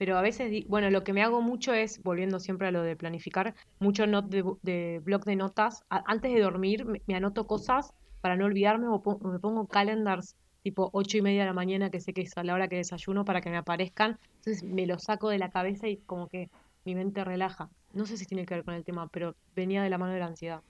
Pero 0.04 0.18
a 0.18 0.20
veces, 0.20 0.68
bueno, 0.68 0.90
lo 0.90 1.02
que 1.02 1.14
me 1.14 1.22
hago 1.22 1.40
mucho 1.40 1.72
es, 1.72 2.02
volviendo 2.02 2.38
siempre 2.38 2.68
a 2.68 2.70
lo 2.70 2.82
de 2.82 2.94
planificar, 2.94 3.54
mucho 3.78 4.06
de, 4.06 4.44
de 4.60 5.00
blog 5.02 5.24
de 5.24 5.34
notas. 5.34 5.82
Antes 5.88 6.34
de 6.34 6.40
dormir 6.42 6.84
me, 7.06 7.14
anoto 7.14 7.46
cosas 7.46 7.94
para 8.20 8.36
no 8.36 8.44
olvidarme 8.44 8.86
o, 8.86 9.02
me 9.22 9.38
pongo 9.38 9.66
calendars 9.66 10.36
tipo 10.62 10.90
ocho 10.92 11.16
y 11.16 11.22
media 11.22 11.40
de 11.40 11.46
la 11.46 11.54
mañana, 11.54 11.88
que 11.88 12.02
sé 12.02 12.12
que 12.12 12.20
es 12.20 12.36
a 12.36 12.44
la 12.44 12.52
hora 12.52 12.68
que 12.68 12.76
desayuno, 12.76 13.24
para 13.24 13.40
que 13.40 13.48
me 13.48 13.56
aparezcan. 13.56 14.18
Entonces 14.40 14.62
me 14.62 14.86
lo 14.86 14.98
saco 14.98 15.30
de 15.30 15.38
la 15.38 15.48
cabeza 15.48 15.88
y 15.88 15.96
como 15.96 16.28
que 16.28 16.50
mi 16.84 16.94
mente 16.94 17.24
relaja. 17.24 17.70
No 17.94 18.04
sé 18.04 18.18
si 18.18 18.26
tiene 18.26 18.44
que 18.44 18.56
ver 18.56 18.64
con 18.64 18.74
el 18.74 18.84
tema, 18.84 19.08
pero 19.08 19.34
venía 19.56 19.82
de 19.82 19.88
la 19.88 19.96
mano 19.96 20.12
de 20.12 20.20
la 20.20 20.26
ansiedad. 20.26 20.60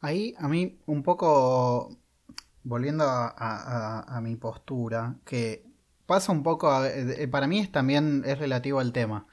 Ahí 0.00 0.32
a 0.38 0.46
mí 0.46 0.78
un 0.86 1.02
poco, 1.02 1.98
volviendo 2.62 3.02
a 3.04 4.20
mi 4.22 4.36
postura, 4.36 5.16
que 5.24 5.69
pasa 6.10 6.32
un 6.32 6.42
poco, 6.42 6.70
a- 6.72 6.88
eh, 6.88 7.28
para 7.28 7.46
mí 7.46 7.60
es 7.60 7.70
también 7.72 8.24
es 8.26 8.38
relativo 8.38 8.80
al 8.80 8.92
tema. 8.92 9.26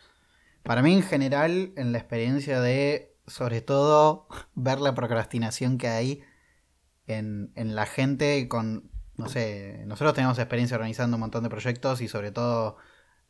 Para 0.63 0.81
mí 0.83 0.93
en 0.93 1.03
general, 1.03 1.73
en 1.75 1.91
la 1.91 1.97
experiencia 1.99 2.61
de, 2.61 3.15
sobre 3.27 3.61
todo, 3.61 4.27
ver 4.55 4.79
la 4.79 4.93
procrastinación 4.95 5.77
que 5.79 5.87
hay 5.89 6.23
en, 7.07 7.51
en 7.55 7.75
la 7.75 7.85
gente 7.85 8.47
con, 8.47 8.91
no 9.17 9.29
sé, 9.29 9.83
nosotros 9.87 10.13
tenemos 10.13 10.37
experiencia 10.39 10.75
organizando 10.75 11.17
un 11.17 11.21
montón 11.21 11.43
de 11.43 11.49
proyectos 11.49 12.01
y 12.01 12.07
sobre 12.07 12.31
todo 12.31 12.77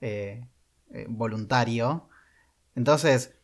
eh, 0.01 0.45
eh, 0.93 1.05
voluntario. 1.09 2.09
Entonces, 2.75 3.35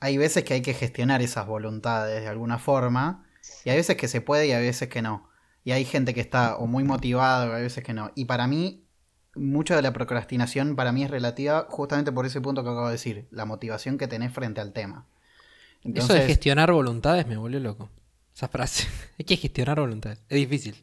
hay 0.00 0.16
veces 0.18 0.44
que 0.44 0.54
hay 0.54 0.62
que 0.62 0.74
gestionar 0.74 1.22
esas 1.22 1.46
voluntades 1.46 2.22
de 2.22 2.28
alguna 2.28 2.58
forma. 2.58 3.26
Y 3.64 3.70
hay 3.70 3.76
veces 3.76 3.96
que 3.96 4.08
se 4.08 4.20
puede 4.20 4.46
y 4.48 4.52
hay 4.52 4.64
veces 4.64 4.88
que 4.88 5.02
no. 5.02 5.28
Y 5.64 5.72
hay 5.72 5.84
gente 5.84 6.14
que 6.14 6.20
está 6.22 6.56
o 6.56 6.66
muy 6.66 6.84
motivada 6.84 7.50
o 7.50 7.54
hay 7.54 7.62
veces 7.62 7.84
que 7.84 7.92
no. 7.94 8.10
Y 8.14 8.24
para 8.26 8.46
mí, 8.46 8.86
mucha 9.40 9.76
de 9.76 9.82
la 9.82 9.92
procrastinación 9.92 10.76
para 10.76 10.92
mí 10.92 11.04
es 11.04 11.10
relativa 11.10 11.66
justamente 11.68 12.12
por 12.12 12.26
ese 12.26 12.40
punto 12.40 12.62
que 12.62 12.70
acabo 12.70 12.86
de 12.86 12.92
decir. 12.92 13.26
La 13.30 13.44
motivación 13.44 13.98
que 13.98 14.08
tenés 14.08 14.32
frente 14.32 14.60
al 14.60 14.72
tema. 14.72 15.06
Eso 15.82 16.12
de 16.14 16.22
gestionar 16.26 16.72
voluntades 16.72 17.26
me 17.26 17.36
volvió 17.36 17.58
loco. 17.60 17.90
Esa 18.34 18.48
frase. 18.48 18.86
Hay 19.18 19.24
que 19.24 19.36
gestionar 19.36 19.80
voluntades. 19.80 20.20
Es 20.28 20.36
difícil. 20.36 20.76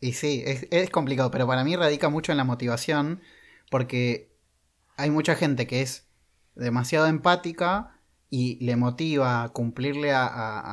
Y 0.00 0.12
sí, 0.12 0.42
es, 0.46 0.66
es 0.70 0.90
complicado, 0.90 1.30
pero 1.30 1.46
para 1.46 1.64
mí 1.64 1.76
radica 1.76 2.08
mucho 2.08 2.32
en 2.32 2.38
la 2.38 2.44
motivación, 2.44 3.22
porque 3.70 4.30
hay 4.96 5.10
mucha 5.10 5.34
gente 5.34 5.66
que 5.66 5.82
es 5.82 6.06
demasiado 6.54 7.06
empática 7.06 7.98
y 8.30 8.62
le 8.64 8.76
motiva 8.76 9.42
a 9.42 9.48
cumplirle 9.50 10.12
a- 10.12 10.26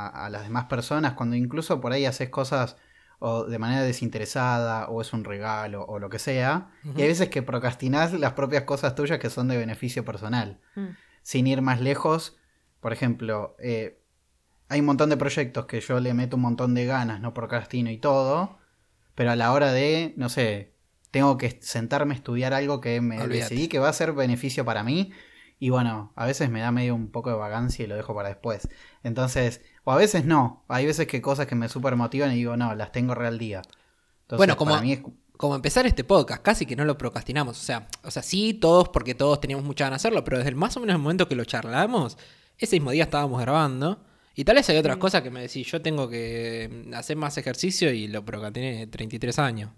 a 0.08 0.30
las 0.30 0.44
demás 0.44 0.66
personas 0.66 1.14
cuando 1.14 1.36
incluso 1.36 1.80
por 1.82 1.94
ahí 1.94 2.06
haces 2.06 2.30
cosas 2.30 2.76
o 3.24 3.44
de 3.46 3.60
manera 3.60 3.84
desinteresada 3.84 4.88
o 4.88 5.00
es 5.00 5.14
un 5.14 5.24
regalo 5.24 5.86
o 5.86 6.00
lo 6.00 6.10
que 6.10 6.18
sea. 6.18 6.72
Y 6.96 7.04
hay 7.04 7.08
veces 7.08 7.30
que 7.30 7.44
procrastinás 7.44 8.14
las 8.14 8.34
propias 8.34 8.64
cosas 8.64 8.96
tuyas 8.96 9.20
que 9.20 9.30
son 9.30 9.48
de 9.48 9.58
beneficio 9.58 10.04
personal. 10.04 10.60
Mm. 10.74 10.88
Sin 11.22 11.46
ir 11.46 11.62
más 11.62 11.80
lejos, 11.80 12.36
por 12.80 12.94
ejemplo, 12.94 13.56
eh, 13.60 14.02
hay 14.70 14.80
un 14.80 14.88
montón 14.88 15.12
de 15.12 15.18
proyectos 15.18 15.68
que 15.68 15.82
yo 15.82 16.00
le 16.00 16.16
meto 16.16 16.36
un 16.36 16.42
montón 16.42 16.74
de 16.74 16.88
ganas, 16.88 17.22
no 17.22 17.36
procrastino 17.36 17.92
y 17.92 18.00
todo, 18.00 18.58
pero 19.14 19.30
a 19.30 19.36
la 19.36 19.52
hora 19.52 19.72
de, 19.72 20.16
no 20.18 20.28
sé, 20.28 20.74
tengo 21.12 21.38
que 21.38 21.60
sentarme 21.62 22.16
a 22.16 22.18
estudiar 22.18 22.56
algo 22.56 22.82
que 22.82 23.02
me 23.02 23.22
Olvídate. 23.22 23.54
decidí 23.54 23.68
que 23.68 23.78
va 23.78 23.90
a 23.90 23.94
ser 23.94 24.14
beneficio 24.14 24.66
para 24.66 24.82
mí. 24.84 25.12
Y 25.64 25.70
bueno, 25.70 26.12
a 26.16 26.26
veces 26.26 26.50
me 26.50 26.60
da 26.60 26.72
medio 26.72 26.96
un 26.96 27.12
poco 27.12 27.30
de 27.30 27.36
vagancia 27.36 27.86
y 27.86 27.88
lo 27.88 27.96
dejo 27.96 28.16
para 28.16 28.30
después. 28.30 28.68
Entonces, 29.04 29.62
o 29.84 29.92
a 29.92 29.96
veces 29.96 30.26
no. 30.26 30.66
Hay 30.68 30.88
veces 30.88 31.06
que 31.06 31.22
cosas 31.22 31.46
que 31.46 31.54
me 31.54 31.70
super 31.70 31.96
motivan 31.96 32.32
y 32.32 32.36
digo, 32.38 32.58
no, 32.58 32.74
las 32.74 32.92
tengo 32.92 33.14
real 33.14 33.38
día. 33.38 33.62
Entonces, 34.24 34.38
Bueno, 34.38 34.58
como- 34.58 34.72
para 34.72 34.82
mí 34.82 34.94
es- 34.94 35.02
Como 35.38 35.56
empezar 35.56 35.86
este 35.86 36.04
podcast, 36.04 36.42
casi 36.42 36.66
que 36.66 36.76
no 36.76 36.84
lo 36.84 36.98
procrastinamos. 36.98 37.60
O 37.60 37.64
sea, 37.64 37.88
o 38.04 38.10
sea, 38.10 38.22
sí, 38.24 38.56
todos, 38.56 38.90
porque 38.90 39.14
todos 39.16 39.40
teníamos 39.40 39.64
mucha 39.66 39.86
ganas 39.86 40.02
de 40.02 40.08
hacerlo, 40.08 40.24
pero 40.24 40.38
desde 40.38 40.50
el 40.50 40.56
más 40.56 40.76
o 40.78 40.80
menos 40.80 40.96
el 40.96 41.02
momento 41.02 41.28
que 41.28 41.36
lo 41.36 41.46
charlamos, 41.46 42.18
ese 42.58 42.76
mismo 42.78 42.90
día 42.92 43.04
estábamos 43.04 43.40
grabando. 43.42 44.04
Y 44.36 44.46
tal 44.46 44.56
vez 44.56 44.68
hay 44.70 44.78
otras 44.78 44.96
Sí. 44.96 45.00
cosas 45.00 45.22
que 45.22 45.30
me 45.32 45.42
decís, 45.42 45.66
yo 45.72 45.80
tengo 45.82 46.10
que 46.10 46.86
mm, 46.90 46.94
hacer 46.96 47.18
más 47.18 47.38
ejercicio 47.38 47.92
y 47.92 48.08
lo 48.08 48.24
procrastiné 48.26 48.88
33 48.88 49.38
años. 49.40 49.70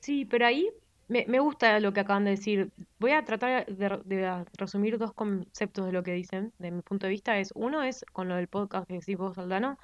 Sí, 0.00 0.24
pero 0.24 0.46
ahí 0.46 0.68
me, 1.08 1.24
me 1.28 1.38
gusta 1.40 1.78
lo 1.80 1.92
que 1.92 2.00
acaban 2.00 2.24
de 2.24 2.32
decir. 2.32 2.72
Voy 2.98 3.12
a 3.12 3.24
tratar 3.24 3.66
de, 3.66 4.00
de 4.04 4.44
resumir 4.58 4.98
dos 4.98 5.12
conceptos 5.14 5.86
de 5.86 5.92
lo 5.92 6.02
que 6.02 6.12
dicen, 6.12 6.52
de 6.58 6.70
mi 6.70 6.82
punto 6.82 7.06
de 7.06 7.10
vista. 7.12 7.38
Es, 7.38 7.50
uno 7.54 7.82
es 7.82 8.04
con 8.12 8.28
lo 8.28 8.36
del 8.36 8.48
podcast 8.48 8.86
que 8.88 8.94
decís 8.94 9.16
vos, 9.16 9.38
Aldano. 9.38 9.78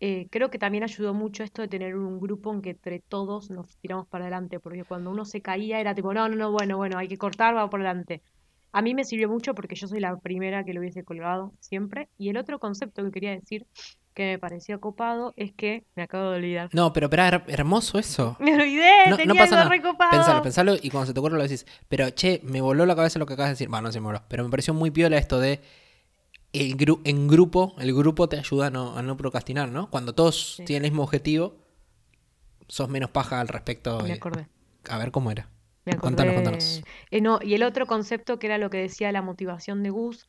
eh, 0.00 0.28
creo 0.30 0.50
que 0.50 0.58
también 0.58 0.84
ayudó 0.84 1.14
mucho 1.14 1.42
esto 1.44 1.62
de 1.62 1.68
tener 1.68 1.96
un 1.96 2.20
grupo 2.20 2.52
en 2.52 2.62
que 2.62 2.70
entre 2.70 3.00
todos 3.00 3.50
nos 3.50 3.78
tiramos 3.78 4.08
para 4.08 4.24
adelante, 4.24 4.60
porque 4.60 4.84
cuando 4.84 5.10
uno 5.10 5.24
se 5.24 5.42
caía 5.42 5.80
era 5.80 5.94
tipo, 5.94 6.12
no, 6.14 6.28
no, 6.28 6.36
no, 6.36 6.52
bueno, 6.52 6.76
bueno, 6.76 6.98
hay 6.98 7.08
que 7.08 7.18
cortar, 7.18 7.56
va 7.56 7.70
por 7.70 7.80
adelante. 7.80 8.22
A 8.76 8.82
mí 8.82 8.94
me 8.94 9.04
sirvió 9.04 9.28
mucho 9.28 9.54
porque 9.54 9.74
yo 9.74 9.88
soy 9.88 10.00
la 10.00 10.16
primera 10.18 10.64
que 10.64 10.74
lo 10.74 10.80
hubiese 10.80 11.02
colgado 11.02 11.52
siempre. 11.60 12.08
Y 12.18 12.28
el 12.28 12.36
otro 12.36 12.58
concepto 12.58 13.02
que 13.04 13.10
quería 13.10 13.30
decir 13.30 13.66
que 14.12 14.24
me 14.24 14.38
pareció 14.38 14.80
copado 14.80 15.32
es 15.36 15.52
que 15.52 15.84
me 15.94 16.02
acabo 16.02 16.30
de 16.30 16.36
olvidar. 16.38 16.68
No, 16.72 16.92
pero, 16.92 17.08
pero 17.08 17.22
her- 17.22 17.44
hermoso 17.48 17.98
eso. 17.98 18.36
Me 18.40 18.54
olvidé, 18.54 19.08
No, 19.08 19.16
tenía 19.16 19.34
no 19.34 19.38
pasa 19.38 19.62
algo 19.62 19.92
nada. 19.94 20.10
Pensalo, 20.10 20.42
pensalo 20.42 20.74
y 20.80 20.90
cuando 20.90 21.06
se 21.06 21.14
te 21.14 21.20
ocurra 21.20 21.36
lo 21.36 21.42
decís. 21.42 21.66
Pero, 21.88 22.10
che, 22.10 22.40
me 22.44 22.60
voló 22.60 22.84
la 22.86 22.94
cabeza 22.96 23.18
lo 23.18 23.26
que 23.26 23.34
acabas 23.34 23.48
de 23.50 23.52
decir. 23.54 23.68
Bueno, 23.68 23.88
no 23.88 23.92
se 23.92 24.00
me 24.00 24.06
voló. 24.06 24.22
Pero 24.28 24.44
me 24.44 24.50
pareció 24.50 24.74
muy 24.74 24.90
piola 24.90 25.16
esto 25.18 25.40
de. 25.40 25.60
El 26.52 26.76
gru- 26.78 27.00
en 27.04 27.28
grupo, 27.28 27.74
el 27.78 27.94
grupo 27.94 28.28
te 28.28 28.38
ayuda 28.38 28.66
a 28.68 28.70
no, 28.70 28.96
a 28.96 29.02
no 29.02 29.16
procrastinar, 29.16 29.70
¿no? 29.70 29.90
Cuando 29.90 30.14
todos 30.14 30.56
Sí. 30.56 30.64
tienen 30.64 30.84
el 30.86 30.90
mismo 30.92 31.02
objetivo, 31.04 31.56
sos 32.68 32.88
menos 32.88 33.10
paja 33.10 33.40
al 33.40 33.48
respecto. 33.48 34.00
Me 34.02 34.12
acordé. 34.14 34.48
A 34.88 34.98
ver 34.98 35.10
cómo 35.10 35.30
era. 35.30 35.48
Me 35.86 35.92
acordé. 35.92 36.16
Contanos, 36.16 36.34
contanos. 36.34 36.82
Eh, 37.10 37.20
no, 37.20 37.38
y 37.42 37.54
el 37.54 37.62
otro 37.62 37.86
concepto 37.86 38.38
que 38.38 38.46
era 38.48 38.58
lo 38.58 38.70
que 38.70 38.78
decía 38.78 39.12
la 39.12 39.22
motivación 39.22 39.82
de 39.82 39.90
Gus, 39.90 40.28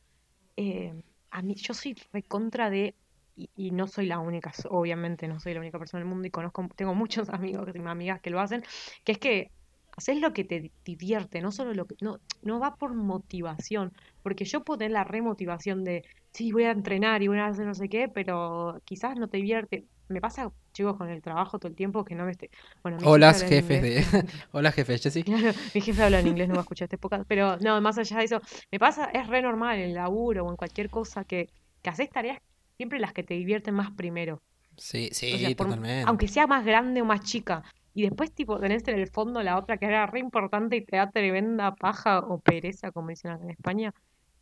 eh, 0.56 0.94
a 1.30 1.42
mí, 1.42 1.54
yo 1.56 1.74
soy 1.74 1.96
recontra 2.12 2.70
de, 2.70 2.94
y, 3.36 3.50
y 3.54 3.70
no 3.72 3.86
soy 3.86 4.06
la 4.06 4.18
única, 4.18 4.52
obviamente 4.70 5.28
no 5.28 5.38
soy 5.40 5.54
la 5.54 5.60
única 5.60 5.78
persona 5.78 6.00
del 6.00 6.08
mundo 6.08 6.26
y 6.26 6.30
conozco, 6.30 6.66
tengo 6.76 6.94
muchos 6.94 7.28
amigos 7.30 7.68
y 7.74 7.78
amigas 7.78 8.20
que 8.20 8.30
lo 8.30 8.40
hacen, 8.40 8.62
que 9.04 9.12
es 9.12 9.18
que 9.18 9.50
haces 9.96 10.20
lo 10.20 10.32
que 10.32 10.44
te 10.44 10.60
di- 10.60 10.72
divierte, 10.84 11.40
no 11.40 11.50
solo 11.50 11.74
lo 11.74 11.86
que, 11.86 11.96
no, 12.00 12.20
no 12.42 12.60
va 12.60 12.76
por 12.76 12.94
motivación, 12.94 13.92
porque 14.22 14.44
yo 14.44 14.62
puedo 14.64 14.78
tener 14.78 14.92
la 14.92 15.04
remotivación 15.04 15.82
de, 15.84 16.04
sí, 16.32 16.52
voy 16.52 16.64
a 16.64 16.70
entrenar 16.70 17.22
y 17.22 17.28
voy 17.28 17.38
a 17.38 17.46
hacer 17.46 17.66
no 17.66 17.74
sé 17.74 17.88
qué, 17.88 18.08
pero 18.08 18.80
quizás 18.84 19.16
no 19.16 19.28
te 19.28 19.38
divierte. 19.38 19.86
Me 20.08 20.20
pasa, 20.20 20.50
chicos, 20.72 20.96
con 20.96 21.08
el 21.10 21.20
trabajo 21.22 21.58
todo 21.58 21.68
el 21.68 21.76
tiempo 21.76 22.04
que 22.04 22.14
no 22.14 22.24
me 22.24 22.30
esté. 22.32 22.50
Bueno, 22.82 22.98
Hola, 23.04 23.34
jefes 23.34 23.82
de. 23.82 24.04
Hola, 24.52 24.72
jefes, 24.72 25.02
Jessy. 25.02 25.22
Claro, 25.24 25.52
mi 25.74 25.80
jefe 25.80 26.02
habla 26.02 26.20
en 26.20 26.26
inglés, 26.28 26.48
no 26.48 26.54
va 26.54 26.60
a 26.60 26.62
escuchar 26.62 26.86
este 26.86 26.96
podcast, 26.98 27.24
pero 27.28 27.56
no, 27.58 27.80
más 27.80 27.98
allá 27.98 28.18
de 28.18 28.24
eso, 28.24 28.40
me 28.72 28.78
pasa, 28.78 29.06
es 29.06 29.26
re 29.26 29.42
normal 29.42 29.76
en 29.78 29.90
el 29.90 29.94
laburo 29.94 30.46
o 30.46 30.50
en 30.50 30.56
cualquier 30.56 30.88
cosa 30.90 31.24
que, 31.24 31.50
que 31.82 31.90
haces 31.90 32.08
tareas 32.10 32.40
siempre 32.76 32.98
las 33.00 33.12
que 33.12 33.22
te 33.22 33.34
divierten 33.34 33.74
más 33.74 33.90
primero. 33.90 34.40
Sí, 34.76 35.08
sí, 35.12 35.34
O 35.34 35.38
sea, 35.38 35.48
por- 35.56 35.66
totalmente. 35.66 36.04
aunque 36.08 36.28
sea 36.28 36.46
más 36.46 36.64
grande 36.64 37.02
o 37.02 37.04
más 37.04 37.20
chica. 37.22 37.62
Y 37.94 38.02
después, 38.02 38.32
tipo, 38.32 38.60
tenés 38.60 38.86
en 38.86 38.98
el 38.98 39.08
fondo 39.08 39.42
la 39.42 39.58
otra 39.58 39.76
que 39.76 39.86
era 39.86 40.06
re 40.06 40.20
importante 40.20 40.76
y 40.76 40.84
te 40.84 40.96
da 40.96 41.10
tremenda 41.10 41.74
paja 41.74 42.20
o 42.20 42.38
pereza, 42.38 42.92
como 42.92 43.08
dicen 43.08 43.32
en 43.42 43.50
España. 43.50 43.92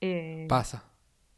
Eh, 0.02 0.46
Pasa. 0.48 0.84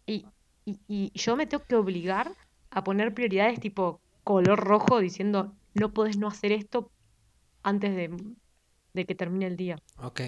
y, 0.05 0.27
y, 0.65 0.81
y 0.89 1.13
yo 1.15 1.37
me 1.37 1.47
tengo 1.47 1.63
que 1.65 1.77
obligar 1.77 2.33
a 2.71 2.83
poner 2.83 3.15
prioridades 3.15 3.61
tipo 3.61 4.01
color 4.29 4.61
rojo 4.61 5.01
diciendo, 5.01 5.55
no 5.73 5.95
podés 5.95 6.19
no 6.19 6.29
hacer 6.29 6.53
esto 6.53 6.91
antes 7.63 7.97
de, 7.97 8.15
de 8.93 9.07
que 9.07 9.15
termine 9.15 9.47
el 9.47 9.57
día. 9.57 9.79
Ok. 10.03 10.21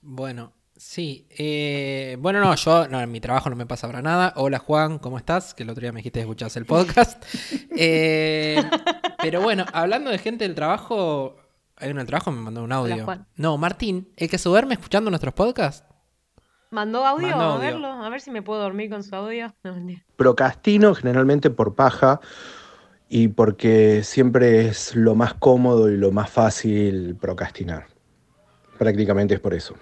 Bueno, 0.00 0.52
sí. 0.74 1.24
eh, 1.30 2.16
bueno, 2.18 2.40
no, 2.40 2.52
yo 2.56 2.88
no, 2.88 3.00
en 3.00 3.12
mi 3.12 3.20
trabajo 3.20 3.48
no 3.48 3.54
me 3.54 3.64
pasa 3.64 3.86
para 3.86 4.02
nada. 4.02 4.32
Hola 4.34 4.58
Juan, 4.58 4.98
¿cómo 4.98 5.18
estás? 5.18 5.54
Que 5.54 5.62
el 5.62 5.70
otro 5.70 5.82
día 5.82 5.92
me 5.92 5.98
dijiste 5.98 6.18
que 6.18 6.22
escuchabas 6.22 6.56
el 6.56 6.66
podcast. 6.66 7.24
Eh, 7.76 8.62
pero 9.20 9.40
bueno, 9.40 9.64
hablando 9.72 10.10
de 10.10 10.18
gente 10.18 10.44
del 10.44 10.54
trabajo, 10.56 11.36
hay 11.76 11.90
uno 11.90 11.98
del 12.00 12.06
trabajo 12.08 12.30
me 12.32 12.40
mandó 12.40 12.62
un 12.64 12.72
audio. 12.72 13.04
Juan. 13.04 13.26
No, 13.36 13.56
Martín, 13.56 14.12
el 14.16 14.28
que 14.28 14.38
se 14.38 14.48
duerme 14.48 14.74
escuchando 14.74 15.10
nuestros 15.10 15.34
podcasts. 15.34 15.84
¿Mandó 16.70 17.06
audio? 17.06 17.28
Mandó 17.28 17.44
A 17.44 17.54
audio. 17.54 17.60
verlo, 17.60 17.88
a 17.88 18.08
ver 18.08 18.20
si 18.20 18.32
me 18.32 18.42
puedo 18.42 18.60
dormir 18.60 18.90
con 18.90 19.02
su 19.04 19.14
audio. 19.14 19.54
No. 19.62 19.76
Procrastino 20.16 20.92
generalmente 20.94 21.50
por 21.50 21.74
paja 21.76 22.20
y 23.08 23.28
porque 23.28 24.02
siempre 24.02 24.66
es 24.68 24.94
lo 24.96 25.14
más 25.14 25.34
cómodo 25.34 25.90
y 25.90 25.96
lo 25.96 26.10
más 26.12 26.30
fácil 26.30 27.16
procrastinar. 27.20 27.86
Prácticamente 28.78 29.34
es 29.34 29.40
por 29.40 29.54
eso. 29.54 29.74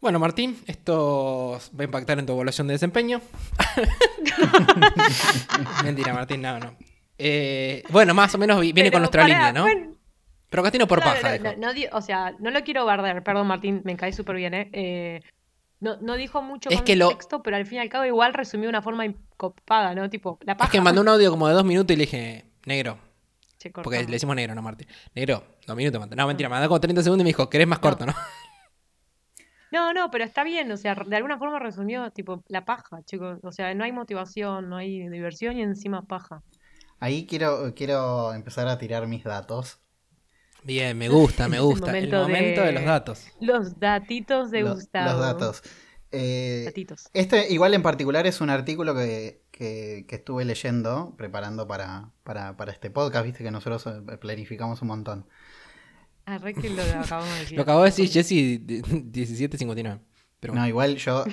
Bueno, 0.00 0.18
Martín, 0.18 0.56
esto 0.66 1.60
va 1.78 1.82
a 1.82 1.84
impactar 1.84 2.18
en 2.18 2.26
tu 2.26 2.32
evaluación 2.32 2.66
de 2.66 2.72
desempeño. 2.72 3.20
Mentira, 5.84 6.14
Martín, 6.14 6.42
no, 6.42 6.58
no. 6.58 6.74
Eh, 7.18 7.82
bueno, 7.90 8.14
más 8.14 8.34
o 8.34 8.38
menos 8.38 8.60
vi- 8.60 8.72
viene 8.72 8.90
con 8.90 9.00
nuestra 9.02 9.24
línea, 9.24 9.52
¿no? 9.52 9.62
bueno, 9.62 9.94
Procrastino 10.48 10.86
por 10.88 11.00
claro, 11.00 11.20
paja, 11.20 11.54
no, 11.58 11.68
o 11.92 12.00
sea, 12.00 12.34
no 12.40 12.50
lo 12.50 12.64
quiero 12.64 12.84
barder, 12.84 13.22
perdón 13.22 13.46
Martín, 13.46 13.82
me 13.84 13.96
caí 13.96 14.12
súper 14.12 14.34
bien, 14.36 14.54
¿eh? 14.54 14.68
Eh, 14.72 15.20
no, 15.80 15.96
no 16.00 16.14
dijo 16.14 16.42
mucho 16.42 16.70
Es 16.70 16.82
que 16.82 16.96
lo- 16.96 17.06
contexto, 17.06 17.42
pero 17.42 17.56
al 17.56 17.66
fin 17.66 17.78
y 17.78 17.80
al 17.80 17.88
cabo 17.88 18.04
igual 18.04 18.34
resumió 18.34 18.64
de 18.66 18.70
una 18.70 18.82
forma 18.82 19.04
copada, 19.36 19.94
¿no? 19.94 20.08
Tipo, 20.10 20.38
la 20.42 20.52
Es 20.52 20.58
paja. 20.58 20.70
que 20.70 20.80
mandó 20.80 21.00
un 21.00 21.08
audio 21.08 21.30
como 21.30 21.48
de 21.48 21.54
dos 21.54 21.64
minutos 21.64 21.94
y 21.94 21.96
le 21.98 22.04
dije, 22.04 22.44
negro, 22.66 22.98
Che, 23.58 23.70
porque 23.70 24.02
le 24.04 24.06
decimos 24.12 24.36
negro, 24.36 24.54
no 24.54 24.62
Martín. 24.62 24.86
Negro, 25.14 25.44
dos 25.66 25.76
minutos. 25.76 26.08
No, 26.16 26.26
mentira, 26.26 26.48
mandó 26.48 26.68
como 26.68 26.80
30 26.80 27.02
segundos 27.02 27.22
y 27.22 27.24
me 27.24 27.28
dijo, 27.30 27.50
¿querés 27.50 27.66
más 27.66 27.78
corto, 27.78 28.06
no? 28.06 28.14
No, 29.72 29.92
no, 29.92 30.10
pero 30.10 30.24
está 30.24 30.42
bien, 30.42 30.70
o 30.72 30.76
sea, 30.76 30.96
de 30.96 31.14
alguna 31.16 31.38
forma 31.38 31.60
resumió, 31.60 32.10
tipo, 32.10 32.42
la 32.48 32.64
paja, 32.64 33.02
chicos. 33.04 33.38
O 33.44 33.52
sea, 33.52 33.72
no 33.74 33.84
hay 33.84 33.92
motivación, 33.92 34.68
no 34.68 34.76
hay 34.76 35.08
diversión 35.08 35.56
y 35.56 35.62
encima 35.62 36.02
paja. 36.02 36.42
Ahí 36.98 37.24
quiero, 37.24 37.72
quiero 37.76 38.32
empezar 38.34 38.66
a 38.66 38.78
tirar 38.78 39.06
mis 39.06 39.22
datos. 39.22 39.78
Bien, 40.64 40.96
me 40.96 41.08
gusta, 41.08 41.48
me 41.48 41.60
gusta. 41.60 41.96
El 41.96 42.08
momento 42.10 42.22
momento 42.28 42.60
de... 42.60 42.66
de- 42.68 42.72
los 42.72 42.84
datos. 42.84 43.26
Los 43.40 43.78
datitos 43.80 44.50
de 44.50 44.62
Gustavo. 44.62 45.10
Los 45.12 45.20
datos. 45.20 45.62
Eh, 46.12 46.64
Datitos. 46.66 47.08
Este, 47.14 47.52
igual 47.52 47.72
en 47.74 47.82
particular, 47.82 48.26
es 48.26 48.40
un 48.40 48.50
artículo 48.50 48.94
que, 48.94 49.42
que- 49.52 50.04
que 50.08 50.16
estuve 50.16 50.44
leyendo, 50.44 51.14
preparando 51.16 51.66
para, 51.68 52.10
para, 52.24 52.56
para 52.56 52.72
este 52.72 52.90
podcast. 52.90 53.24
Viste 53.26 53.44
que 53.44 53.50
nosotros 53.50 53.86
eh, 53.86 54.16
planificamos 54.18 54.82
un 54.82 54.88
montón. 54.88 55.26
Arre 56.26 56.54
que 56.54 56.68
lo 56.70 56.82
acabamos 56.82 57.32
de 57.34 57.38
decir. 57.40 57.56
Lo 57.56 57.62
acabó 57.62 57.80
de 57.80 57.86
decir 57.86 58.08
Jesse 58.10 58.58
de- 58.66 58.82
1759. 58.88 60.00
Pero 60.40 60.52
bueno. 60.52 60.62
No, 60.64 60.68
igual 60.68 60.96
yo 60.96 61.24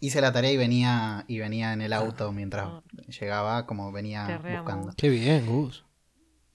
hice 0.00 0.20
la 0.20 0.32
tarea 0.32 0.50
y 0.52 0.56
venía, 0.56 1.24
y 1.28 1.38
venía 1.38 1.72
en 1.72 1.80
el 1.80 1.92
auto 1.92 2.32
mientras 2.32 2.66
Ah. 2.66 2.82
llegaba, 3.20 3.66
como 3.66 3.92
venía 3.92 4.38
buscando. 4.42 4.92
Qué 4.96 5.08
bien, 5.08 5.46
Gus. 5.46 5.84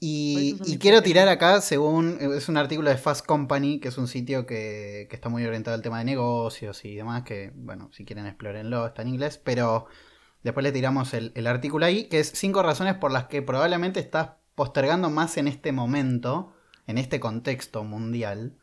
Y, 0.06 0.58
y 0.66 0.80
quiero 0.80 1.02
tirar 1.02 1.30
acá, 1.30 1.62
según 1.62 2.18
es 2.20 2.50
un 2.50 2.58
artículo 2.58 2.90
de 2.90 2.98
Fast 2.98 3.26
Company, 3.26 3.80
que 3.80 3.88
es 3.88 3.98
un 3.98 4.10
sitio 4.10 4.46
que, 4.46 5.08
que 5.10 5.16
está 5.16 5.30
muy 5.30 5.46
orientado 5.46 5.76
al 5.76 5.82
tema 5.82 6.00
de 6.00 6.04
negocios 6.04 6.84
y 6.84 6.94
demás, 6.94 7.24
que 7.24 7.54
bueno, 7.56 7.90
si 7.94 8.04
quieren 8.04 8.26
explórenlo, 8.26 8.86
está 8.86 9.04
en 9.04 9.08
inglés, 9.08 9.40
pero 9.42 9.86
después 10.44 10.62
le 10.66 10.74
tiramos 10.74 11.14
el, 11.14 11.32
el 11.36 11.48
artículo 11.48 11.86
ahí, 11.86 12.10
que 12.10 12.20
es 12.20 12.34
cinco 12.36 12.62
razones 12.64 12.96
por 12.96 13.14
las 13.14 13.28
que 13.28 13.42
probablemente 13.42 14.02
estás 14.02 14.32
postergando 14.56 15.10
más 15.10 15.38
en 15.38 15.48
este 15.48 15.72
momento, 15.72 16.54
en 16.86 16.98
este 16.98 17.22
contexto 17.22 17.86
mundial, 17.86 18.58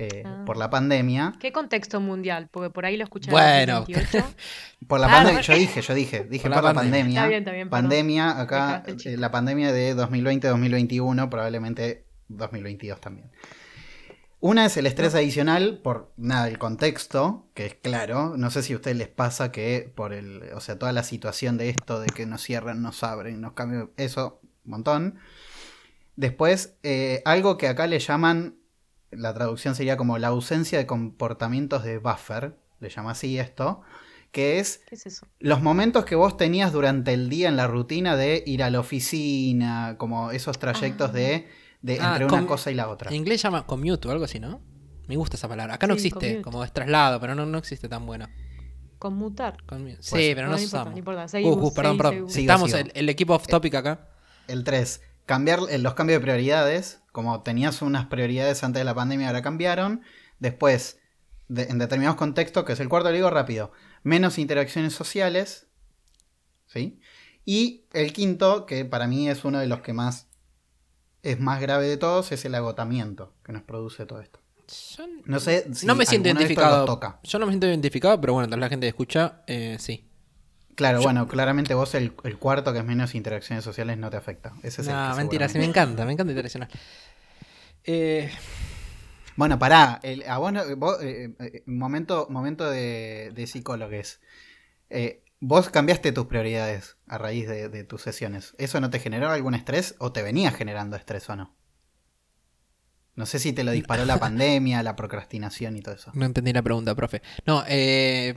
eh, 0.00 0.22
Ah. 0.24 0.42
por 0.46 0.56
la 0.56 0.70
pandemia. 0.70 1.34
¿Qué 1.38 1.52
contexto 1.52 2.00
mundial? 2.00 2.48
Porque 2.50 2.70
por 2.70 2.86
ahí 2.86 2.96
lo 2.96 3.04
escuché 3.04 3.30
Bueno. 3.30 3.84
en 3.86 3.94
2028. 3.94 4.26
Por 4.88 4.98
la 4.98 5.06
Ah, 5.08 5.10
pandemia, 5.16 5.40
yo 5.42 5.54
dije, 5.54 5.82
yo 5.82 5.94
dije, 5.94 6.24
dije 6.24 6.42
Por 6.48 6.54
por, 6.54 6.64
la 6.64 6.72
pandemia. 6.74 7.20
pandemia. 7.20 7.20
Está 7.20 7.28
bien, 7.28 7.38
está 7.42 7.52
bien, 7.52 7.68
perdón. 7.68 7.82
Pandemia, 7.84 8.40
acá, 8.40 8.82
eh, 8.86 9.16
la 9.18 9.30
pandemia 9.30 9.72
de 9.72 9.94
2020-2021, 9.94 11.28
probablemente 11.28 12.04
2022 12.28 13.00
también. 13.00 13.30
Una 14.42 14.64
es 14.64 14.76
el 14.78 14.86
estrés 14.86 15.14
adicional 15.14 15.80
por 15.84 16.12
nada, 16.16 16.48
el 16.48 16.58
contexto, 16.58 17.46
que 17.52 17.66
es 17.66 17.74
claro. 17.74 18.38
No 18.38 18.50
sé 18.50 18.62
si 18.62 18.72
a 18.72 18.76
ustedes 18.76 18.96
les 18.96 19.08
pasa 19.08 19.52
que 19.52 19.92
por 19.94 20.14
el, 20.14 20.44
o 20.54 20.60
sea, 20.60 20.78
toda 20.78 20.92
la 20.92 21.02
situación 21.02 21.58
de 21.58 21.68
esto, 21.68 22.00
de 22.00 22.06
que 22.06 22.24
nos 22.24 22.40
cierran, 22.42 22.80
nos 22.80 23.02
abren, 23.04 23.40
nos 23.42 23.52
cambian, 23.52 23.90
eso, 23.98 24.40
un 24.64 24.70
montón. 24.70 25.18
Después, 26.16 26.74
eh, 26.82 27.20
algo 27.26 27.58
que 27.58 27.68
acá 27.68 27.86
le 27.86 27.98
llaman, 27.98 28.54
la 29.10 29.34
traducción 29.34 29.74
sería 29.74 29.96
como 29.96 30.18
la 30.18 30.28
ausencia 30.28 30.78
de 30.78 30.86
comportamientos 30.86 31.82
de 31.84 31.98
buffer, 31.98 32.56
le 32.80 32.88
llama 32.88 33.12
así 33.12 33.38
esto, 33.38 33.82
que 34.32 34.58
es 34.60 34.82
¿Qué 34.88 34.94
es 34.94 35.06
eso? 35.06 35.26
los 35.40 35.60
momentos 35.62 36.04
que 36.04 36.14
vos 36.14 36.36
tenías 36.36 36.72
durante 36.72 37.12
el 37.12 37.28
día 37.28 37.48
en 37.48 37.56
la 37.56 37.66
rutina 37.66 38.16
de 38.16 38.42
ir 38.46 38.62
a 38.62 38.70
la 38.70 38.80
oficina, 38.80 39.96
como 39.98 40.30
esos 40.30 40.58
trayectos 40.58 41.10
Ah. 41.10 41.12
de, 41.12 41.48
de 41.82 41.98
Ah, 42.00 42.12
entre 42.12 42.26
una 42.26 42.46
cosa 42.46 42.70
y 42.70 42.74
la 42.74 42.88
otra. 42.88 43.10
En 43.10 43.16
inglés 43.16 43.40
se 43.40 43.48
llama 43.48 43.66
commute 43.66 44.06
o 44.06 44.10
algo 44.12 44.24
así, 44.24 44.38
¿no? 44.38 44.60
Me 45.08 45.16
gusta 45.16 45.36
esa 45.36 45.48
palabra. 45.48 45.74
Acá 45.74 45.86
no 45.88 45.94
existe, 45.94 46.18
commute. 46.18 46.42
como 46.42 46.62
es 46.62 46.72
traslado, 46.72 47.18
pero 47.20 47.34
no, 47.34 47.44
no 47.44 47.58
existe 47.58 47.88
tan 47.88 48.06
bueno. 48.06 48.28
Conmutar. 48.98 49.56
Commute. 49.66 49.96
Sí, 50.02 50.10
Pues- 50.10 50.34
pero 50.34 50.46
no, 50.48 50.52
No, 50.52 50.58
se 50.58 50.64
importa, 50.64 50.76
usamos. 50.82 50.92
no 50.92 50.98
importa. 50.98 51.22
Gus, 51.22 51.30
Seguimos, 51.30 51.72
perdón, 51.74 51.96
perdón. 51.96 52.30
Sigo, 52.30 52.40
Estamos 52.40 52.70
sigo. 52.70 52.82
el, 52.84 52.92
el 52.94 53.08
equipo 53.08 53.34
off 53.34 53.46
topic 53.46 53.74
acá. 53.74 54.08
El 54.46 54.62
3, 54.62 55.00
cambiar 55.26 55.60
eh, 55.70 55.78
los 55.78 55.94
cambios 55.94 56.18
de 56.18 56.22
prioridades, 56.22 56.99
como 57.12 57.42
tenías 57.42 57.82
unas 57.82 58.06
prioridades 58.06 58.62
antes 58.64 58.80
de 58.80 58.84
la 58.84 58.94
pandemia, 58.94 59.28
ahora 59.28 59.42
cambiaron. 59.42 60.02
Después, 60.38 60.98
de- 61.48 61.64
en 61.64 61.78
determinados 61.78 62.16
contextos, 62.16 62.64
que 62.64 62.72
es 62.74 62.80
el 62.80 62.88
cuarto, 62.88 63.08
lo 63.10 63.14
digo 63.14 63.30
rápido, 63.30 63.72
menos 64.02 64.38
interacciones 64.38 64.92
sociales. 64.94 65.66
¿Sí? 66.66 67.00
Y 67.44 67.86
el 67.92 68.12
quinto, 68.12 68.64
que 68.66 68.84
para 68.84 69.06
mí 69.06 69.28
es 69.28 69.44
uno 69.44 69.58
de 69.58 69.66
los 69.66 69.80
que 69.80 69.92
más 69.92 70.28
es 71.22 71.38
más 71.40 71.60
grave 71.60 71.86
de 71.86 71.96
todos, 71.96 72.32
es 72.32 72.44
el 72.44 72.54
agotamiento 72.54 73.34
que 73.44 73.52
nos 73.52 73.62
produce 73.62 74.06
todo 74.06 74.20
esto. 74.20 74.40
Yo 74.96 75.04
No 75.26 75.40
sé 75.40 75.66
si 75.74 75.84
no 75.86 75.94
me 75.96 76.06
siento 76.06 76.28
identificado. 76.28 76.84
toca. 76.86 77.18
Yo 77.24 77.38
no 77.40 77.46
me 77.46 77.52
siento 77.52 77.66
identificado, 77.66 78.20
pero 78.20 78.34
bueno, 78.34 78.46
toda 78.48 78.58
la 78.58 78.68
gente 78.68 78.84
que 78.84 78.88
escucha, 78.90 79.42
eh, 79.48 79.76
sí. 79.80 80.08
Claro, 80.80 81.02
bueno, 81.02 81.28
claramente 81.28 81.74
vos 81.74 81.94
el, 81.94 82.14
el 82.24 82.38
cuarto 82.38 82.72
que 82.72 82.78
es 82.78 82.84
menos 82.86 83.14
interacciones 83.14 83.62
sociales 83.62 83.98
no 83.98 84.08
te 84.08 84.16
afecta. 84.16 84.54
Ese 84.62 84.80
es 84.80 84.88
el 84.88 84.94
No, 84.94 85.10
que 85.10 85.16
mentira, 85.18 85.46
sí 85.50 85.58
me 85.58 85.66
encanta, 85.66 86.06
me 86.06 86.12
encanta 86.12 86.30
interaccionar. 86.32 86.70
Eh, 87.84 88.30
Bueno, 89.36 89.58
pará, 89.58 90.00
el- 90.02 90.22
a 90.26 90.38
vos, 90.38 90.52
vos, 90.78 91.02
eh, 91.02 91.34
eh, 91.38 91.62
momento, 91.66 92.28
momento 92.30 92.70
de, 92.70 93.30
de 93.34 93.46
psicólogos. 93.46 94.20
Eh, 94.88 95.22
vos 95.38 95.68
cambiaste 95.68 96.12
tus 96.12 96.24
prioridades 96.28 96.96
a 97.08 97.18
raíz 97.18 97.46
de, 97.46 97.68
de 97.68 97.84
tus 97.84 98.00
sesiones. 98.00 98.54
¿Eso 98.56 98.80
no 98.80 98.88
te 98.88 99.00
generó 99.00 99.28
algún 99.28 99.54
estrés 99.54 99.96
o 99.98 100.12
te 100.12 100.22
venía 100.22 100.50
generando 100.50 100.96
estrés 100.96 101.28
o 101.28 101.36
no? 101.36 101.54
No 103.16 103.26
sé 103.26 103.38
si 103.38 103.52
te 103.52 103.64
lo 103.64 103.72
disparó 103.72 104.06
la 104.06 104.16
pandemia, 104.26 104.82
la 104.82 104.96
procrastinación 104.96 105.76
y 105.76 105.82
todo 105.82 105.94
eso. 105.94 106.10
No 106.14 106.24
entendí 106.24 106.54
la 106.54 106.62
pregunta, 106.62 106.94
profe. 106.94 107.20
No, 107.44 107.64
eh, 107.68 108.34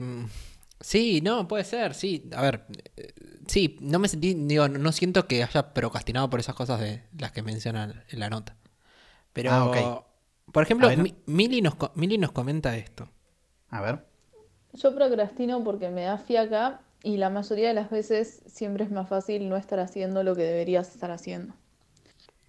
sí, 0.80 1.20
no, 1.20 1.48
puede 1.48 1.64
ser, 1.64 1.94
sí. 1.94 2.28
A 2.34 2.42
ver, 2.42 2.66
eh, 2.96 3.12
sí, 3.46 3.76
no 3.80 3.98
me 3.98 4.08
sentí, 4.08 4.34
digo, 4.34 4.68
no 4.68 4.92
siento 4.92 5.26
que 5.26 5.42
haya 5.42 5.74
procrastinado 5.74 6.30
por 6.30 6.40
esas 6.40 6.54
cosas 6.54 6.80
de 6.80 7.02
las 7.18 7.32
que 7.32 7.42
mencionan 7.42 8.04
en 8.08 8.20
la 8.20 8.30
nota. 8.30 8.56
Pero, 9.32 9.50
Ah, 9.50 9.64
ok. 9.66 10.52
por 10.52 10.62
ejemplo. 10.62 10.88
Mi- 10.96 11.14
Mili 11.26 11.60
nos, 11.62 11.74
Mili 11.94 12.18
nos 12.18 12.32
comenta 12.32 12.76
esto. 12.76 13.08
A 13.70 13.80
ver. 13.80 14.04
Yo 14.74 14.94
procrastino 14.94 15.62
porque 15.64 15.88
me 15.88 16.02
da 16.02 16.18
fiaca 16.18 16.80
y 17.02 17.16
la 17.16 17.30
mayoría 17.30 17.68
de 17.68 17.74
las 17.74 17.90
veces 17.90 18.42
siempre 18.46 18.84
es 18.84 18.90
más 18.90 19.08
fácil 19.08 19.48
no 19.48 19.56
estar 19.56 19.78
haciendo 19.80 20.22
lo 20.22 20.34
que 20.34 20.42
deberías 20.42 20.88
estar 20.90 21.10
haciendo. 21.10 21.54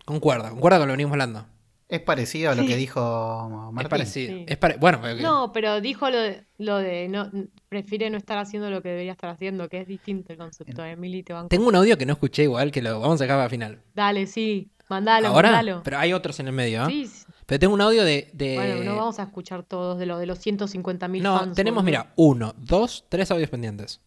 Concuerda, 0.06 0.50
concuerda 0.52 0.78
con 0.80 0.88
lo 0.88 0.92
que 0.94 0.98
venimos 0.98 1.14
hablando. 1.14 1.46
Es 1.88 2.00
parecido 2.02 2.52
a 2.52 2.56
lo 2.56 2.64
Sí. 2.64 2.68
que 2.70 2.76
dijo 2.78 3.70
Martín. 3.72 3.86
Es 3.86 3.90
parecido. 3.90 4.34
Sí. 4.34 4.46
Es 4.48 4.58
pare- 4.58 4.78
bueno, 4.80 5.00
No, 5.22 5.52
pero 5.54 5.82
dijo 5.82 6.10
lo 6.10 6.18
de, 6.20 6.44
lo 6.58 6.78
de 6.78 7.08
no, 7.08 7.30
prefiere 7.70 8.10
no 8.10 8.18
estar 8.18 8.40
haciendo 8.40 8.72
lo 8.72 8.82
que 8.82 8.90
debería 8.90 9.12
estar 9.12 9.30
haciendo, 9.30 9.70
que 9.70 9.82
es 9.82 9.88
distinto 9.88 10.34
el 10.34 10.40
concepto 10.40 10.82
de 10.82 10.92
Emily 10.92 11.22
te 11.22 11.34
banco. 11.34 11.50
tengo 11.50 11.68
un 11.68 11.76
audio 11.76 11.96
que 11.98 12.08
no 12.08 12.14
escuché 12.14 12.44
igual, 12.44 12.72
que 12.72 12.82
lo 12.82 13.00
vamos 13.00 13.22
a 13.22 13.26
dejar 13.26 13.38
para 13.38 13.44
el 13.46 13.50
final. 13.52 13.82
Dale, 13.94 14.26
sí, 14.26 14.72
mandalo, 14.90 15.28
Ahora, 15.28 15.52
mandalo. 15.52 15.82
pero 15.84 16.00
hay 16.00 16.12
otros 16.14 16.40
en 16.40 16.48
el 16.48 16.54
medio, 16.54 16.82
¿ah? 16.82 16.88
Sí, 16.88 17.06
sí. 17.06 17.24
Pero 17.46 17.60
tengo 17.60 17.76
un 17.76 17.82
audio 17.82 18.04
de... 18.04 18.32
de- 18.34 18.56
Bueno, 18.56 18.84
no 18.84 18.96
vamos 18.96 19.20
a 19.20 19.24
escuchar 19.24 19.62
todos 19.62 20.00
de, 20.00 20.08
lo, 20.08 20.18
de 20.18 20.26
los 20.26 20.40
150.000 20.44 21.22
No, 21.22 21.38
fans. 21.38 21.56
tenemos, 21.56 21.84
boludo. 21.84 21.86
mira, 22.02 22.14
uno, 22.16 22.56
dos, 22.58 23.06
tres 23.10 23.30
audios 23.30 23.52
pendientes. 23.52 24.02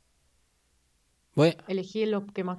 Voy, 1.37 1.57
Elegí 1.69 2.05
lo 2.07 2.27
que 2.27 2.43
más. 2.43 2.59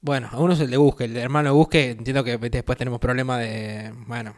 Bueno, 0.00 0.28
a 0.30 0.38
uno 0.38 0.52
es 0.52 0.60
el 0.60 0.70
de 0.70 0.76
Busque, 0.76 1.04
el 1.04 1.14
de 1.14 1.20
hermano 1.20 1.48
de 1.50 1.54
Busque, 1.54 1.90
entiendo 1.90 2.22
que 2.22 2.36
después 2.38 2.78
tenemos 2.78 3.00
problema 3.00 3.38
de. 3.38 3.92
Bueno. 4.06 4.34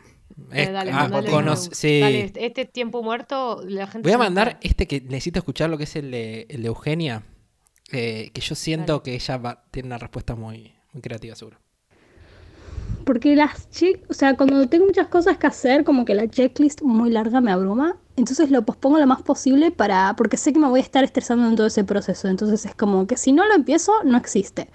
Eh, 0.52 0.62
es- 0.62 0.72
dale, 0.72 0.90
ah, 0.92 1.10
uno. 1.32 1.56
sí. 1.56 2.00
Dale, 2.00 2.24
este- 2.26 2.46
este 2.46 2.64
tiempo 2.64 3.02
muerto, 3.02 3.62
la 3.66 3.86
gente 3.86 4.06
Voy 4.06 4.12
a 4.14 4.18
mandar 4.18 4.58
este 4.62 4.86
que 4.86 5.00
necesito 5.00 5.38
escuchar 5.40 5.68
lo 5.68 5.76
que 5.76 5.84
es 5.84 5.96
el 5.96 6.10
de, 6.10 6.46
el 6.48 6.62
de 6.62 6.68
Eugenia. 6.68 7.22
eh, 7.90 8.30
que 8.34 8.42
yo 8.42 8.54
siento 8.54 8.92
Dale. 8.92 9.02
que 9.02 9.14
ella 9.14 9.36
va- 9.38 9.64
tiene 9.70 9.86
una 9.86 9.96
respuesta 9.96 10.34
muy, 10.34 10.74
muy 10.92 11.00
creativa, 11.00 11.34
seguro. 11.34 11.56
Porque 13.06 13.34
las 13.34 13.70
check, 13.70 14.04
o 14.10 14.12
sea, 14.12 14.36
cuando 14.36 14.68
tengo 14.68 14.84
muchas 14.84 15.08
cosas 15.08 15.38
que 15.38 15.46
hacer, 15.46 15.84
como 15.84 16.04
que 16.04 16.14
la 16.14 16.28
checklist 16.28 16.82
muy 16.82 17.08
larga 17.10 17.40
me 17.40 17.50
abruma, 17.50 17.96
entonces 18.16 18.50
lo 18.50 18.62
pospongo 18.66 18.98
lo 18.98 19.06
más 19.06 19.22
posible 19.22 19.70
para, 19.70 20.14
porque 20.16 20.36
sé 20.36 20.52
que 20.52 20.58
me 20.58 20.68
voy 20.68 20.80
a 20.80 20.82
estar 20.82 21.02
estresando 21.02 21.48
en 21.48 21.56
todo 21.56 21.66
ese 21.66 21.82
proceso. 21.84 22.28
Entonces 22.28 22.66
es 22.66 22.74
como 22.74 23.06
que 23.06 23.16
si 23.16 23.32
no 23.32 23.46
lo 23.46 23.54
empiezo, 23.54 23.92
no 24.04 24.18
existe. 24.18 24.68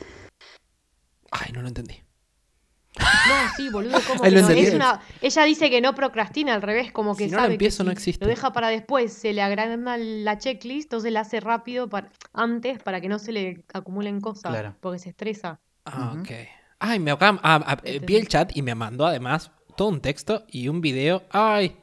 Ay, 1.34 1.52
no 1.54 1.62
lo 1.62 1.68
entendí. 1.68 1.96
No, 2.96 3.56
sí, 3.58 3.70
boludo, 3.70 3.98
¿cómo 4.08 4.24
Ahí 4.24 4.30
que 4.30 4.36
lo 4.36 4.42
no? 4.42 4.50
entendí. 4.50 4.68
Es 4.70 4.74
una... 4.76 5.02
Ella 5.22 5.44
dice 5.46 5.70
que 5.72 5.82
no 5.82 5.96
procrastina, 5.96 6.54
al 6.54 6.62
revés, 6.62 6.92
como 6.92 7.16
que 7.16 7.26
Si 7.26 7.32
no 7.32 7.38
lo 7.38 7.42
sabe 7.42 7.50
que 7.50 7.54
empiezo, 7.56 7.84
no 7.84 7.90
si 7.90 7.94
existe. 7.94 8.24
Lo 8.26 8.30
deja 8.30 8.54
para 8.54 8.68
después, 8.68 9.12
se 9.14 9.34
le 9.34 9.42
agranda 9.42 9.98
la 9.98 10.38
checklist, 10.38 10.86
entonces 10.88 11.12
la 11.12 11.22
hace 11.22 11.40
rápido 11.40 11.90
para... 11.90 12.12
antes 12.34 12.82
para 12.84 13.02
que 13.02 13.10
no 13.10 13.18
se 13.18 13.32
le 13.32 13.64
acumulen 13.74 14.22
cosas, 14.22 14.52
Claro. 14.52 14.76
porque 14.80 15.00
se 15.00 15.10
estresa. 15.10 15.60
Ah, 15.86 16.12
Ujú. 16.14 16.22
ok. 16.22 16.30
Ay, 16.80 17.00
me 17.00 17.10
acaba, 17.12 17.40
ah, 17.44 17.64
ah, 17.66 17.78
eh, 17.84 18.00
vi 18.00 18.16
el 18.18 18.28
chat 18.28 18.56
y 18.56 18.62
me 18.62 18.76
mandó 18.76 19.08
además 19.08 19.52
todo 19.76 19.88
un 19.88 20.00
texto 20.02 20.46
y 20.50 20.68
un 20.68 20.80
video. 20.82 21.24
Ay. 21.32 21.76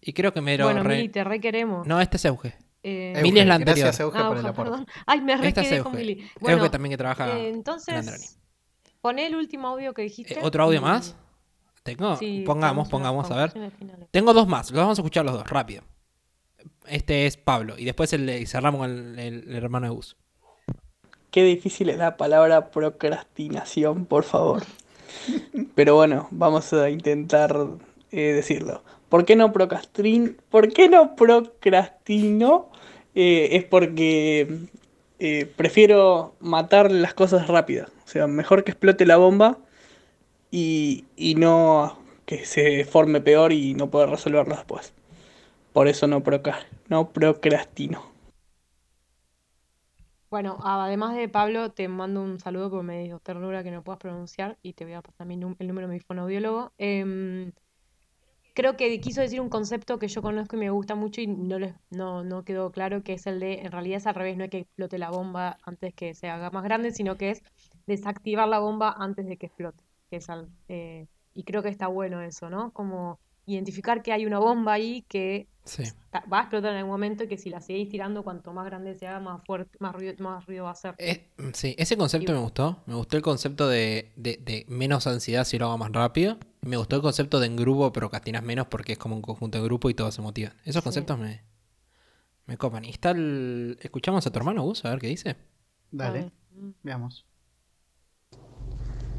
Y 0.00 0.14
creo 0.14 0.32
que 0.32 0.40
me 0.40 0.56
lo. 0.56 0.64
bueno, 0.64 0.82
re- 0.84 0.96
Mili, 0.96 1.08
te 1.10 1.22
requeremos. 1.22 1.86
No, 1.86 2.00
este 2.00 2.16
es 2.16 2.24
Euge. 2.24 2.54
Eh, 2.82 3.10
Euge, 3.16 3.22
Mili 3.24 3.40
es 3.40 3.46
la 3.46 3.54
anterior. 3.56 3.84
Gracias, 3.88 4.00
Euge, 4.00 4.18
ah, 4.18 4.28
por 4.28 4.38
el 4.38 4.46
oja, 4.46 4.50
aporte. 4.50 4.92
Ay, 5.04 5.20
me 5.20 5.36
re 5.36 5.48
Esta 5.48 5.60
es 5.60 5.68
quedé 5.68 5.82
con. 5.82 5.94
Mili. 5.94 6.30
Bueno, 6.40 6.58
Euge 6.58 6.70
también 6.70 6.90
que 6.92 6.96
trabaja. 6.96 7.36
eh, 7.38 7.48
en 7.50 7.62
Androni. 7.94 8.24
Poné 9.00 9.26
el 9.26 9.36
último 9.36 9.68
audio 9.68 9.94
que 9.94 10.02
dijiste. 10.02 10.34
Eh, 10.34 10.40
¿Otro 10.42 10.64
audio 10.64 10.78
y- 10.78 10.82
más? 10.82 11.16
Tengo. 11.82 12.16
Sí, 12.16 12.42
pongamos, 12.46 12.88
pongamos, 12.88 13.30
a 13.30 13.36
ver. 13.36 13.52
Tengo 14.10 14.34
dos 14.34 14.46
más, 14.46 14.70
los 14.70 14.80
vamos 14.80 14.98
a 14.98 15.02
escuchar 15.02 15.24
los 15.24 15.34
dos, 15.34 15.48
rápido. 15.48 15.82
Este 16.86 17.26
es 17.26 17.36
Pablo, 17.36 17.78
y 17.78 17.84
después 17.84 18.12
el, 18.12 18.46
cerramos 18.46 18.80
con 18.80 19.18
el, 19.18 19.48
el 19.48 19.54
hermano 19.54 19.86
de 19.86 19.94
Gus. 19.94 20.16
Qué 21.30 21.44
difícil 21.44 21.88
es 21.88 21.96
la 21.96 22.16
palabra 22.16 22.70
procrastinación, 22.70 24.04
por 24.04 24.24
favor. 24.24 24.62
Pero 25.74 25.94
bueno, 25.94 26.28
vamos 26.30 26.72
a 26.72 26.90
intentar 26.90 27.56
eh, 28.10 28.32
decirlo. 28.32 28.82
¿Por 29.08 29.24
qué 29.24 29.36
no 29.36 29.52
procrastin 29.52 30.36
¿Por 30.50 30.72
qué 30.72 30.88
no 30.88 31.16
procrastino? 31.16 32.70
Eh, 33.14 33.48
es 33.52 33.64
porque 33.64 34.58
eh, 35.18 35.52
prefiero 35.56 36.34
matar 36.40 36.90
las 36.90 37.14
cosas 37.14 37.48
rápidas. 37.48 37.90
Sea, 38.10 38.26
mejor 38.26 38.64
que 38.64 38.72
explote 38.72 39.06
la 39.06 39.18
bomba 39.18 39.58
y, 40.50 41.04
y 41.14 41.36
no 41.36 41.96
que 42.26 42.44
se 42.44 42.84
forme 42.84 43.20
peor 43.20 43.52
y 43.52 43.74
no 43.74 43.88
poder 43.88 44.10
resolverlo 44.10 44.56
después. 44.56 44.92
Por 45.72 45.86
eso 45.86 46.08
no, 46.08 46.20
no 46.88 47.08
procrastino. 47.10 48.02
Bueno, 50.28 50.58
además 50.64 51.14
de 51.14 51.28
Pablo, 51.28 51.70
te 51.70 51.86
mando 51.86 52.20
un 52.20 52.40
saludo 52.40 52.68
porque 52.68 52.84
me 52.84 53.04
dio 53.04 53.20
ternura 53.20 53.62
que 53.62 53.70
no 53.70 53.84
puedas 53.84 54.00
pronunciar 54.00 54.58
y 54.60 54.72
te 54.72 54.84
voy 54.84 54.94
a 54.94 55.02
pasar 55.02 55.28
mi 55.28 55.34
el 55.34 55.68
número 55.68 55.86
de 55.86 55.94
mi 55.94 56.00
fonoaudiólogo. 56.00 56.72
Em, 56.78 57.52
creo 58.54 58.76
que 58.76 59.00
quiso 59.00 59.20
decir 59.20 59.40
un 59.40 59.48
concepto 59.48 59.98
que 59.98 60.08
yo 60.08 60.22
conozco 60.22 60.56
y 60.56 60.60
me 60.60 60.70
gusta 60.70 60.94
mucho 60.94 61.20
y 61.20 61.26
no, 61.26 61.58
les- 61.58 61.74
no, 61.90 62.24
no 62.24 62.44
quedó 62.44 62.70
claro, 62.72 63.02
que 63.02 63.14
es 63.14 63.26
el 63.26 63.40
de, 63.40 63.60
en 63.60 63.72
realidad 63.72 63.98
es 63.98 64.06
al 64.06 64.14
revés, 64.14 64.36
no 64.36 64.44
es 64.44 64.50
que 64.50 64.58
explote 64.58 64.98
la 64.98 65.10
bomba 65.10 65.58
antes 65.64 65.94
que 65.94 66.14
se 66.14 66.28
haga 66.28 66.50
más 66.50 66.64
grande, 66.64 66.92
sino 66.92 67.16
que 67.16 67.30
es 67.30 67.42
desactivar 67.86 68.48
la 68.48 68.58
bomba 68.58 68.94
antes 68.98 69.26
de 69.26 69.36
que 69.36 69.46
explote. 69.46 69.82
Que 70.10 70.16
es 70.16 70.28
al- 70.28 70.48
eh, 70.68 71.06
y 71.34 71.44
creo 71.44 71.62
que 71.62 71.68
está 71.68 71.86
bueno 71.86 72.20
eso, 72.20 72.50
¿no? 72.50 72.72
Como 72.72 73.18
identificar 73.46 74.02
que 74.02 74.12
hay 74.12 74.26
una 74.26 74.38
bomba 74.38 74.72
ahí 74.74 75.02
que 75.08 75.46
Sí. 75.64 75.84
va 76.32 76.38
a 76.38 76.40
explotar 76.42 76.72
en 76.72 76.78
algún 76.78 76.90
momento 76.92 77.24
y 77.24 77.28
que 77.28 77.36
si 77.38 77.50
la 77.50 77.60
seguís 77.60 77.88
tirando, 77.88 78.22
cuanto 78.24 78.52
más 78.52 78.64
grande 78.66 78.94
se 78.96 79.06
haga, 79.06 79.20
más 79.20 79.42
fuerte, 79.44 79.76
más 79.80 79.94
ruido, 79.94 80.14
más 80.18 80.44
ruido 80.46 80.64
va 80.64 80.70
a 80.70 80.72
hacer. 80.72 80.94
Eh, 80.98 81.28
sí, 81.52 81.74
ese 81.78 81.96
concepto 81.96 82.32
Y- 82.32 82.34
me 82.34 82.40
gustó. 82.40 82.82
Me 82.86 82.94
gustó 82.94 83.16
el 83.16 83.22
concepto 83.22 83.68
de, 83.68 84.12
de- 84.16 84.38
de 84.38 84.64
menos 84.68 85.06
ansiedad 85.06 85.44
si 85.44 85.58
lo 85.58 85.66
hago 85.66 85.78
más 85.78 85.92
rápido. 85.92 86.38
Me 86.62 86.76
gustó 86.78 86.96
el 86.96 87.02
concepto 87.02 87.38
de 87.40 87.46
en 87.48 87.56
grupo 87.56 87.92
procrastinas 87.92 88.42
menos 88.42 88.66
porque 88.68 88.92
es 88.92 88.98
como 88.98 89.14
un 89.16 89.22
conjunto 89.22 89.58
de 89.58 89.64
grupo 89.64 89.90
y 89.90 89.94
todos 89.94 90.14
se 90.14 90.22
motivan. 90.22 90.54
Esos 90.64 90.82
Sí. 90.82 90.82
conceptos 90.82 91.18
me, 91.18 91.42
me 92.46 92.56
copan. 92.58 92.84
Y 92.84 92.90
está 92.90 93.10
el... 93.12 93.78
¿Escuchamos 93.82 94.26
a 94.26 94.30
tu 94.30 94.38
hermano 94.38 94.62
Gus? 94.62 94.84
A 94.84 94.90
ver 94.90 94.98
qué 95.00 95.06
dice. 95.08 95.36
Dale, 95.92 96.32
veamos. 96.82 97.24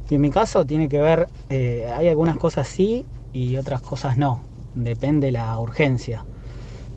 Y 0.10 0.16
en 0.16 0.22
mi 0.22 0.30
caso 0.30 0.66
tiene 0.66 0.90
que 0.90 1.00
ver, 1.02 1.28
eh, 1.50 1.90
hay 1.96 2.08
algunas 2.10 2.38
cosas 2.38 2.68
sí 2.68 3.06
y 3.34 3.56
otras 3.58 3.82
cosas 3.82 4.18
no, 4.18 4.44
depende 4.76 5.32
la 5.32 5.58
urgencia. 5.60 6.26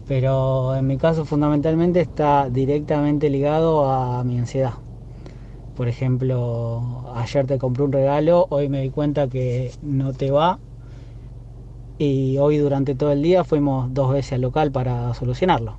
Pero 0.09 0.75
en 0.77 0.87
mi 0.87 0.99
caso 0.99 1.25
fundamentalmente 1.25 2.01
está 2.01 2.51
directamente 2.51 3.31
ligado 3.31 3.91
a 3.91 4.25
mi 4.25 4.39
ansiedad. 4.39 4.75
Por 5.77 5.89
ejemplo, 5.89 7.05
ayer 7.15 7.47
te 7.47 7.59
compré 7.59 7.83
un 7.83 7.93
regalo, 7.93 8.47
hoy 8.51 8.69
me 8.69 8.83
di 8.83 8.91
cuenta 8.91 9.29
que 9.29 9.73
no 9.83 10.13
te 10.13 10.31
va 10.31 10.59
y 11.99 12.39
hoy 12.39 12.59
durante 12.59 12.95
todo 12.95 13.13
el 13.13 13.23
día 13.23 13.45
fuimos 13.45 13.93
dos 13.93 14.13
veces 14.13 14.35
al 14.35 14.43
local 14.43 14.71
para 14.71 15.13
solucionarlo. 15.15 15.77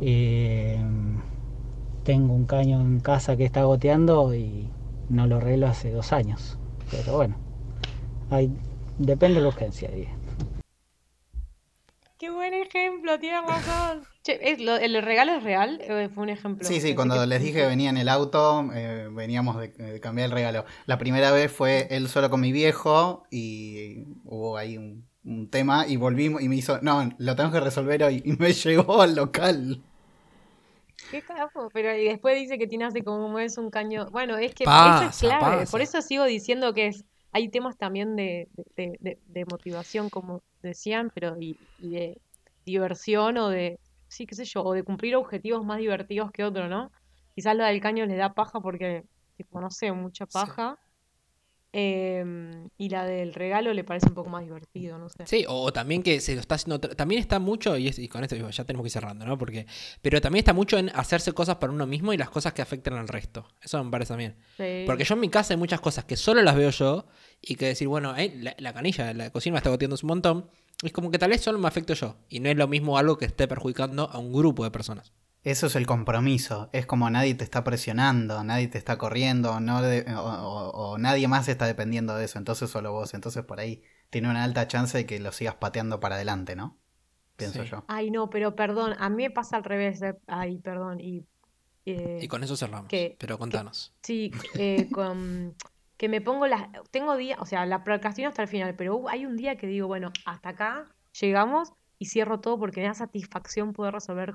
Eh, 0.00 0.78
tengo 2.04 2.34
un 2.34 2.46
caño 2.46 2.80
en 2.80 3.00
casa 3.00 3.36
que 3.36 3.44
está 3.44 3.64
goteando 3.64 4.34
y 4.34 4.68
no 5.08 5.26
lo 5.26 5.36
arreglo 5.36 5.66
hace 5.66 5.90
dos 5.90 6.12
años. 6.12 6.56
Pero 6.90 7.16
bueno, 7.16 7.34
hay, 8.30 8.50
depende 8.96 9.36
de 9.36 9.42
la 9.42 9.48
urgencia. 9.48 9.88
diría. 9.88 10.10
Qué 12.18 12.30
buen 12.30 12.52
ejemplo, 12.52 13.18
tienes 13.20 13.42
razón. 13.42 14.02
Che, 14.24 14.50
¿es 14.50 14.60
lo- 14.60 14.76
¿el 14.76 15.00
regalo 15.02 15.32
es 15.34 15.42
real? 15.44 15.80
¿O 15.84 16.10
fue 16.12 16.22
un 16.24 16.28
ejemplo? 16.30 16.66
Sí, 16.66 16.80
sí, 16.80 16.94
cuando 16.94 17.20
que- 17.20 17.26
les 17.26 17.40
dije 17.40 17.60
que 17.60 17.66
venía 17.66 17.90
en 17.90 17.96
el 17.96 18.08
auto, 18.08 18.68
eh, 18.74 19.08
veníamos 19.12 19.56
de, 19.60 19.68
de 19.68 20.00
cambiar 20.00 20.26
el 20.26 20.32
regalo. 20.32 20.64
La 20.86 20.98
primera 20.98 21.30
vez 21.30 21.52
fue 21.52 21.86
él 21.90 22.08
solo 22.08 22.28
con 22.28 22.40
mi 22.40 22.50
viejo 22.50 23.22
y 23.30 24.02
hubo 24.24 24.56
ahí 24.56 24.76
un, 24.76 25.06
un 25.24 25.48
tema 25.48 25.86
y 25.86 25.96
volvimos 25.96 26.42
y 26.42 26.48
me 26.48 26.56
hizo, 26.56 26.80
no, 26.82 27.08
lo 27.18 27.36
tengo 27.36 27.52
que 27.52 27.60
resolver 27.60 28.02
hoy 28.02 28.22
y 28.24 28.32
me 28.32 28.52
llevó 28.52 29.00
al 29.02 29.14
local. 29.14 29.80
Qué 31.10 31.22
capo, 31.22 31.70
pero 31.72 31.96
y 31.96 32.04
después 32.04 32.36
dice 32.38 32.58
que 32.58 32.66
tiene 32.66 32.84
así 32.84 33.02
como 33.02 33.38
es 33.38 33.56
un 33.56 33.70
caño. 33.70 34.06
Bueno, 34.10 34.36
es 34.36 34.54
que 34.54 34.64
eso 34.64 35.04
es 35.04 35.18
clave. 35.18 35.66
Por 35.66 35.80
eso 35.80 36.02
sigo 36.02 36.24
diciendo 36.24 36.74
que 36.74 36.88
es, 36.88 37.04
hay 37.32 37.50
temas 37.50 37.76
también 37.78 38.16
de, 38.16 38.48
de, 38.76 38.96
de- 39.00 39.18
de 39.24 39.44
motivación, 39.46 40.10
como 40.10 40.42
decían, 40.62 41.10
pero 41.14 41.36
y, 41.40 41.58
y 41.78 41.90
de 41.96 42.20
diversión 42.64 43.36
o 43.38 43.48
de, 43.50 43.80
sí, 44.08 44.26
qué 44.26 44.34
sé 44.34 44.44
yo, 44.44 44.62
o 44.64 44.72
de 44.74 44.82
cumplir 44.84 45.16
objetivos 45.16 45.64
más 45.64 45.78
divertidos 45.78 46.30
que 46.32 46.44
otro, 46.44 46.68
¿no? 46.68 46.90
Quizás 47.34 47.56
lo 47.56 47.64
del 47.64 47.80
caño 47.80 48.06
les 48.06 48.18
da 48.18 48.34
paja 48.34 48.60
porque, 48.60 49.04
tipo, 49.36 49.60
no 49.60 49.70
sé, 49.70 49.92
mucha 49.92 50.26
Sí. 50.26 50.52
Em, 51.72 52.68
y 52.78 52.88
la 52.88 53.04
del 53.04 53.34
regalo 53.34 53.72
le 53.74 53.84
parece 53.84 54.08
un 54.08 54.14
poco 54.14 54.30
más 54.30 54.42
divertido, 54.42 54.96
no 54.98 55.08
sé. 55.08 55.26
Sí, 55.26 55.44
o, 55.46 55.62
o 55.62 55.72
también 55.72 56.02
que 56.02 56.20
se 56.20 56.34
lo 56.34 56.40
está 56.40 56.54
haciendo. 56.54 56.80
También 56.80 57.20
está 57.20 57.38
mucho, 57.38 57.76
y, 57.76 57.88
es- 57.88 57.98
y 57.98 58.08
con 58.08 58.22
esto 58.24 58.34
digo, 58.36 58.48
ya 58.50 58.64
tenemos 58.64 58.84
que 58.84 58.88
ir 58.88 58.92
cerrando, 58.92 59.26
¿no? 59.26 59.36
Porque, 59.36 59.66
pero 60.00 60.20
también 60.20 60.40
está 60.40 60.54
mucho 60.54 60.78
en 60.78 60.90
hacerse 60.94 61.32
cosas 61.32 61.56
para 61.56 61.72
uno 61.72 61.86
mismo 61.86 62.12
y 62.12 62.16
las 62.16 62.30
cosas 62.30 62.52
que 62.54 62.62
afectan 62.62 62.94
al 62.94 63.08
resto. 63.08 63.46
Eso 63.62 63.82
me 63.84 63.90
parece 63.90 64.08
también. 64.10 64.36
Sí. 64.56 64.84
Porque 64.86 65.04
yo 65.04 65.14
en 65.14 65.20
mi 65.20 65.28
casa 65.28 65.54
hay 65.54 65.58
muchas 65.58 65.80
cosas 65.80 66.04
que 66.04 66.16
solo 66.16 66.42
las 66.42 66.56
veo 66.56 66.70
yo 66.70 67.06
y 67.42 67.56
que 67.56 67.66
decir, 67.66 67.86
bueno, 67.88 68.16
eh, 68.16 68.32
la, 68.36 68.54
la 68.58 68.72
canilla, 68.72 69.12
la 69.12 69.30
cocina 69.30 69.54
me 69.54 69.58
está 69.58 69.70
goteando 69.70 69.96
un 70.02 70.06
montón. 70.08 70.50
Es 70.82 70.92
como 70.92 71.10
que 71.10 71.18
tal 71.18 71.30
vez 71.30 71.40
solo 71.42 71.58
me 71.58 71.68
afecto 71.68 71.92
yo. 71.94 72.16
Y 72.28 72.40
no 72.40 72.48
es 72.48 72.56
lo 72.56 72.66
mismo 72.68 72.96
algo 72.98 73.18
que 73.18 73.24
esté 73.26 73.46
perjudicando 73.48 74.08
a 74.10 74.18
un 74.18 74.32
grupo 74.32 74.64
de 74.64 74.70
personas. 74.70 75.12
Eso 75.44 75.66
es 75.68 75.76
el 75.76 75.86
compromiso. 75.86 76.68
Es 76.72 76.84
como 76.86 77.08
nadie 77.10 77.34
te 77.34 77.44
está 77.44 77.64
presionando, 77.64 78.42
nadie 78.44 78.68
te 78.68 78.76
está 78.78 78.98
corriendo, 78.98 79.60
no 79.60 79.80
de- 79.82 80.04
o, 80.14 80.20
o- 80.20 80.70
o 80.92 80.98
nadie 80.98 81.28
más 81.28 81.48
está 81.48 81.66
dependiendo 81.66 82.16
de 82.16 82.24
eso. 82.24 82.38
Entonces 82.38 82.68
solo 82.70 82.92
vos. 82.92 83.14
Entonces 83.14 83.44
por 83.44 83.60
ahí 83.60 83.82
tiene 84.10 84.28
una 84.28 84.44
alta 84.44 84.66
chance 84.66 84.98
de 84.98 85.06
que 85.06 85.18
lo 85.20 85.32
sigas 85.32 85.54
pateando 85.54 86.00
para 86.00 86.16
adelante, 86.16 86.56
¿no? 86.56 86.76
Pienso 87.36 87.62
Sí. 87.62 87.68
yo. 87.70 87.84
Ay, 87.88 88.10
no, 88.10 88.30
pero 88.30 88.56
perdón, 88.56 88.94
a 88.98 89.08
mí 89.08 89.22
me 89.22 89.30
pasa 89.30 89.56
al 89.56 89.64
revés. 89.64 90.02
eh. 90.02 90.16
Ay, 90.26 90.58
perdón. 90.58 90.98
Y, 91.00 91.24
eh, 91.86 92.18
Y 92.20 92.26
con 92.28 92.42
eso 92.42 92.56
cerramos. 92.56 92.88
que- 92.88 93.16
Pero 93.18 93.38
contanos. 93.38 93.94
sí, 94.02 94.32
eh, 94.54 94.88
con 94.92 95.54
que 95.96 96.08
me 96.08 96.20
pongo 96.20 96.46
las... 96.46 96.68
Tengo 96.90 97.16
días, 97.16 97.38
o 97.40 97.46
sea, 97.46 97.64
la 97.66 97.82
procrastino 97.84 98.28
hasta 98.28 98.42
el 98.42 98.48
final, 98.48 98.74
pero 98.76 99.08
hay 99.08 99.24
un 99.26 99.36
día 99.36 99.56
que 99.56 99.66
digo, 99.66 99.86
bueno, 99.88 100.12
hasta 100.26 100.50
acá 100.50 100.94
llegamos 101.20 101.72
y 101.98 102.06
cierro 102.06 102.38
todo 102.40 102.58
porque 102.58 102.80
me 102.80 102.86
da 102.88 102.94
satisfacción 102.94 103.72
poder 103.72 103.94
resolver 103.94 104.32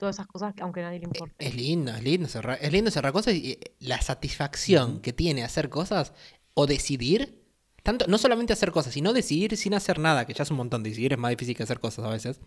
todas 0.00 0.16
esas 0.16 0.26
cosas 0.26 0.54
que 0.54 0.62
aunque 0.62 0.80
a 0.80 0.84
nadie 0.84 0.98
le 0.98 1.04
importe. 1.04 1.34
Es 1.38 1.54
lindo, 1.54 1.92
es 1.94 2.02
lindo 2.02 2.26
cerrar, 2.26 2.58
es 2.60 2.72
lindo 2.72 2.90
cerrar 2.90 3.12
cosas 3.12 3.34
y 3.34 3.52
eh, 3.52 3.60
la 3.78 4.00
satisfacción 4.00 5.00
que 5.00 5.12
tiene 5.12 5.44
hacer 5.44 5.68
cosas 5.68 6.12
o 6.54 6.66
decidir, 6.66 7.44
tanto, 7.84 8.06
no 8.08 8.18
solamente 8.18 8.52
hacer 8.52 8.72
cosas, 8.72 8.92
sino 8.94 9.12
decidir 9.12 9.56
sin 9.56 9.74
hacer 9.74 9.98
nada, 10.00 10.24
que 10.26 10.34
ya 10.34 10.42
es 10.42 10.50
un 10.50 10.56
montón, 10.56 10.82
decidir 10.82 11.12
es 11.12 11.18
más 11.18 11.30
difícil 11.30 11.54
que 11.54 11.62
hacer 11.62 11.78
cosas 11.78 12.04
a 12.04 12.08
veces. 12.10 12.40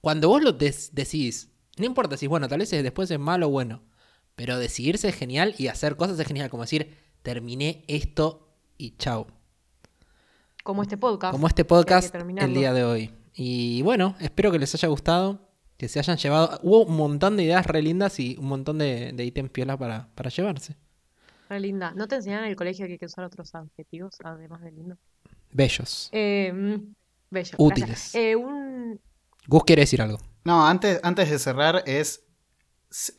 Cuando 0.00 0.28
vos 0.28 0.42
lo 0.42 0.52
des- 0.52 0.94
decidís, 0.94 1.50
no 1.76 1.84
importa 1.84 2.16
si, 2.16 2.26
bueno, 2.26 2.48
tal 2.48 2.60
vez 2.60 2.72
es- 2.72 2.82
después 2.82 3.10
es 3.10 3.18
malo 3.18 3.48
o 3.48 3.50
bueno, 3.50 3.82
pero 4.34 4.58
decidirse 4.58 5.08
es 5.08 5.14
genial 5.14 5.54
y 5.58 5.66
hacer 5.66 5.96
cosas 5.96 6.18
es 6.18 6.26
genial, 6.26 6.48
como 6.48 6.62
decir, 6.62 6.96
terminé 7.22 7.84
esto 7.88 8.56
y 8.78 8.96
chau. 8.96 9.26
Como 10.64 10.82
este 10.82 10.96
podcast. 10.96 11.32
Como 11.32 11.48
este 11.48 11.64
podcast 11.64 12.14
el 12.14 12.54
día 12.54 12.72
de 12.72 12.84
hoy. 12.84 13.10
Y 13.34 13.82
bueno, 13.82 14.14
espero 14.20 14.50
que 14.52 14.58
les 14.58 14.74
haya 14.74 14.88
gustado, 14.88 15.51
que 15.82 15.88
se 15.88 15.98
hayan 15.98 16.16
llevado. 16.16 16.60
Hubo 16.62 16.84
un 16.84 16.96
montón 16.96 17.36
de 17.36 17.42
ideas 17.42 17.66
re 17.66 17.82
lindas 17.82 18.20
y 18.20 18.36
un 18.38 18.46
montón 18.46 18.78
de, 18.78 19.10
de 19.12 19.24
ítems 19.24 19.50
piolas 19.50 19.78
para, 19.78 20.08
para 20.14 20.30
llevarse. 20.30 20.76
Re 21.50 21.58
linda. 21.58 21.92
¿No 21.96 22.06
te 22.06 22.14
enseñaron 22.14 22.44
en 22.44 22.50
el 22.52 22.56
colegio 22.56 22.86
que 22.86 22.92
hay 22.92 22.98
que 22.98 23.06
usar 23.06 23.24
otros 23.24 23.52
adjetivos 23.56 24.14
además 24.22 24.62
de 24.62 24.70
lindo? 24.70 24.96
Bellos. 25.50 26.08
Eh, 26.12 26.52
mm, 26.54 26.94
bello. 27.30 27.54
Útiles. 27.58 28.14
Eh, 28.14 28.36
un... 28.36 29.00
Gus 29.48 29.64
quiere 29.64 29.82
decir 29.82 30.00
algo. 30.00 30.20
No, 30.44 30.64
antes, 30.68 31.00
antes 31.02 31.28
de 31.28 31.38
cerrar 31.40 31.82
es... 31.84 32.22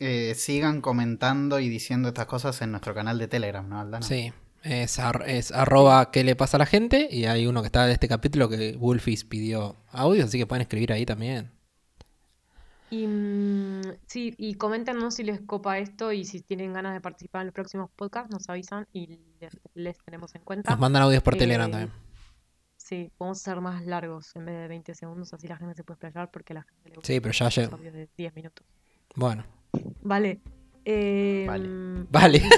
eh, 0.00 0.34
sigan 0.34 0.80
comentando 0.80 1.60
y 1.60 1.68
diciendo 1.68 2.08
estas 2.08 2.24
cosas 2.26 2.62
en 2.62 2.70
nuestro 2.70 2.94
canal 2.94 3.18
de 3.18 3.28
Telegram, 3.28 3.68
¿no, 3.68 3.78
Aldana? 3.78 4.06
Sí. 4.06 4.32
Es, 4.62 4.98
ar- 4.98 5.24
es 5.28 5.52
arroba 5.52 6.10
qué 6.10 6.24
le 6.24 6.36
pasa 6.36 6.56
a 6.56 6.60
la 6.60 6.66
gente. 6.66 7.08
Y 7.10 7.26
hay 7.26 7.46
uno 7.46 7.60
que 7.60 7.66
está 7.66 7.84
de 7.86 7.92
este 7.92 8.08
capítulo 8.08 8.48
que 8.48 8.74
Wolfis 8.78 9.24
pidió 9.24 9.76
audio, 9.90 10.24
así 10.24 10.38
que 10.38 10.46
pueden 10.46 10.62
escribir 10.62 10.90
ahí 10.94 11.04
también. 11.04 11.50
Y 12.90 13.06
mm, 13.06 13.80
sí, 14.06 14.34
y 14.38 14.54
coméntenos 14.54 15.14
si 15.14 15.24
les 15.24 15.40
copa 15.40 15.78
esto 15.78 16.12
y 16.12 16.24
si 16.24 16.40
tienen 16.42 16.72
ganas 16.72 16.92
de 16.94 17.00
participar 17.00 17.40
en 17.42 17.46
los 17.48 17.54
próximos 17.54 17.90
podcasts, 17.96 18.30
nos 18.30 18.48
avisan 18.48 18.86
y 18.92 19.18
les, 19.40 19.58
les 19.74 19.98
tenemos 19.98 20.34
en 20.34 20.42
cuenta. 20.42 20.70
Nos 20.70 20.80
mandan 20.80 21.02
audios 21.02 21.22
por 21.22 21.34
Eh, 21.34 21.38
Telegram 21.38 21.70
también. 21.70 21.90
Sí, 22.76 23.10
podemos 23.16 23.38
ser 23.38 23.60
más 23.62 23.84
largos 23.86 24.36
en 24.36 24.44
vez 24.44 24.54
de 24.56 24.68
20 24.68 24.94
segundos, 24.94 25.32
así 25.32 25.48
la 25.48 25.56
gente 25.56 25.74
se 25.74 25.84
puede 25.84 25.96
explayar 25.96 26.30
porque 26.30 26.52
a 26.52 26.56
la 26.56 26.62
gente 26.64 26.88
le 26.90 26.94
gusta 26.96 27.06
Sí, 27.06 27.20
pero 27.20 27.32
ya 27.32 27.44
los 27.46 27.56
llegó. 27.56 27.76
audios 27.76 27.94
de 27.94 28.08
10 28.16 28.34
minutos. 28.36 28.66
Bueno. 29.16 29.44
Vale. 30.02 30.40
Eh, 30.84 31.44
Vale. 31.48 31.66
mm, 31.68 32.06
Vale. 32.10 32.42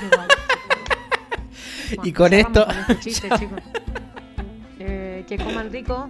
Y 2.03 2.13
con 2.13 2.33
esto. 2.33 2.67
con 2.67 2.77
este 2.77 2.99
chiste, 2.99 3.29
chicos. 3.39 3.61
Eh, 4.81 5.25
que 5.29 5.37
coman 5.39 5.71
rico. 5.71 6.09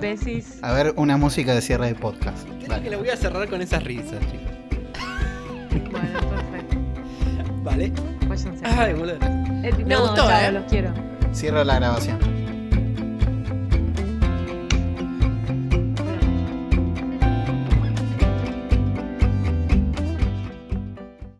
Besis. 0.00 0.58
A 0.62 0.72
ver, 0.72 0.94
una 0.96 1.16
música 1.16 1.54
de 1.54 1.60
cierre 1.60 1.86
de 1.88 1.94
podcast. 1.94 2.48
Dale. 2.68 2.90
le 2.90 2.96
voy 2.96 3.08
a 3.10 3.16
cerrar 3.16 3.48
con 3.48 3.60
esas 3.62 3.82
risas, 3.84 4.20
chicos. 4.30 4.50
Bueno, 5.90 6.20
perfecto. 6.30 6.76
Vale. 7.62 7.92
Váyanse. 8.26 8.64
Ay, 8.64 8.94
boludo. 8.94 9.16
Eh, 9.62 9.72
Me 9.78 9.84
no, 9.94 10.02
gustó, 10.02 10.30
¿eh? 10.30 10.52
los 10.52 10.64
quiero. 10.64 10.92
Cierro 11.34 11.64
la 11.64 11.76
grabación. 11.76 12.18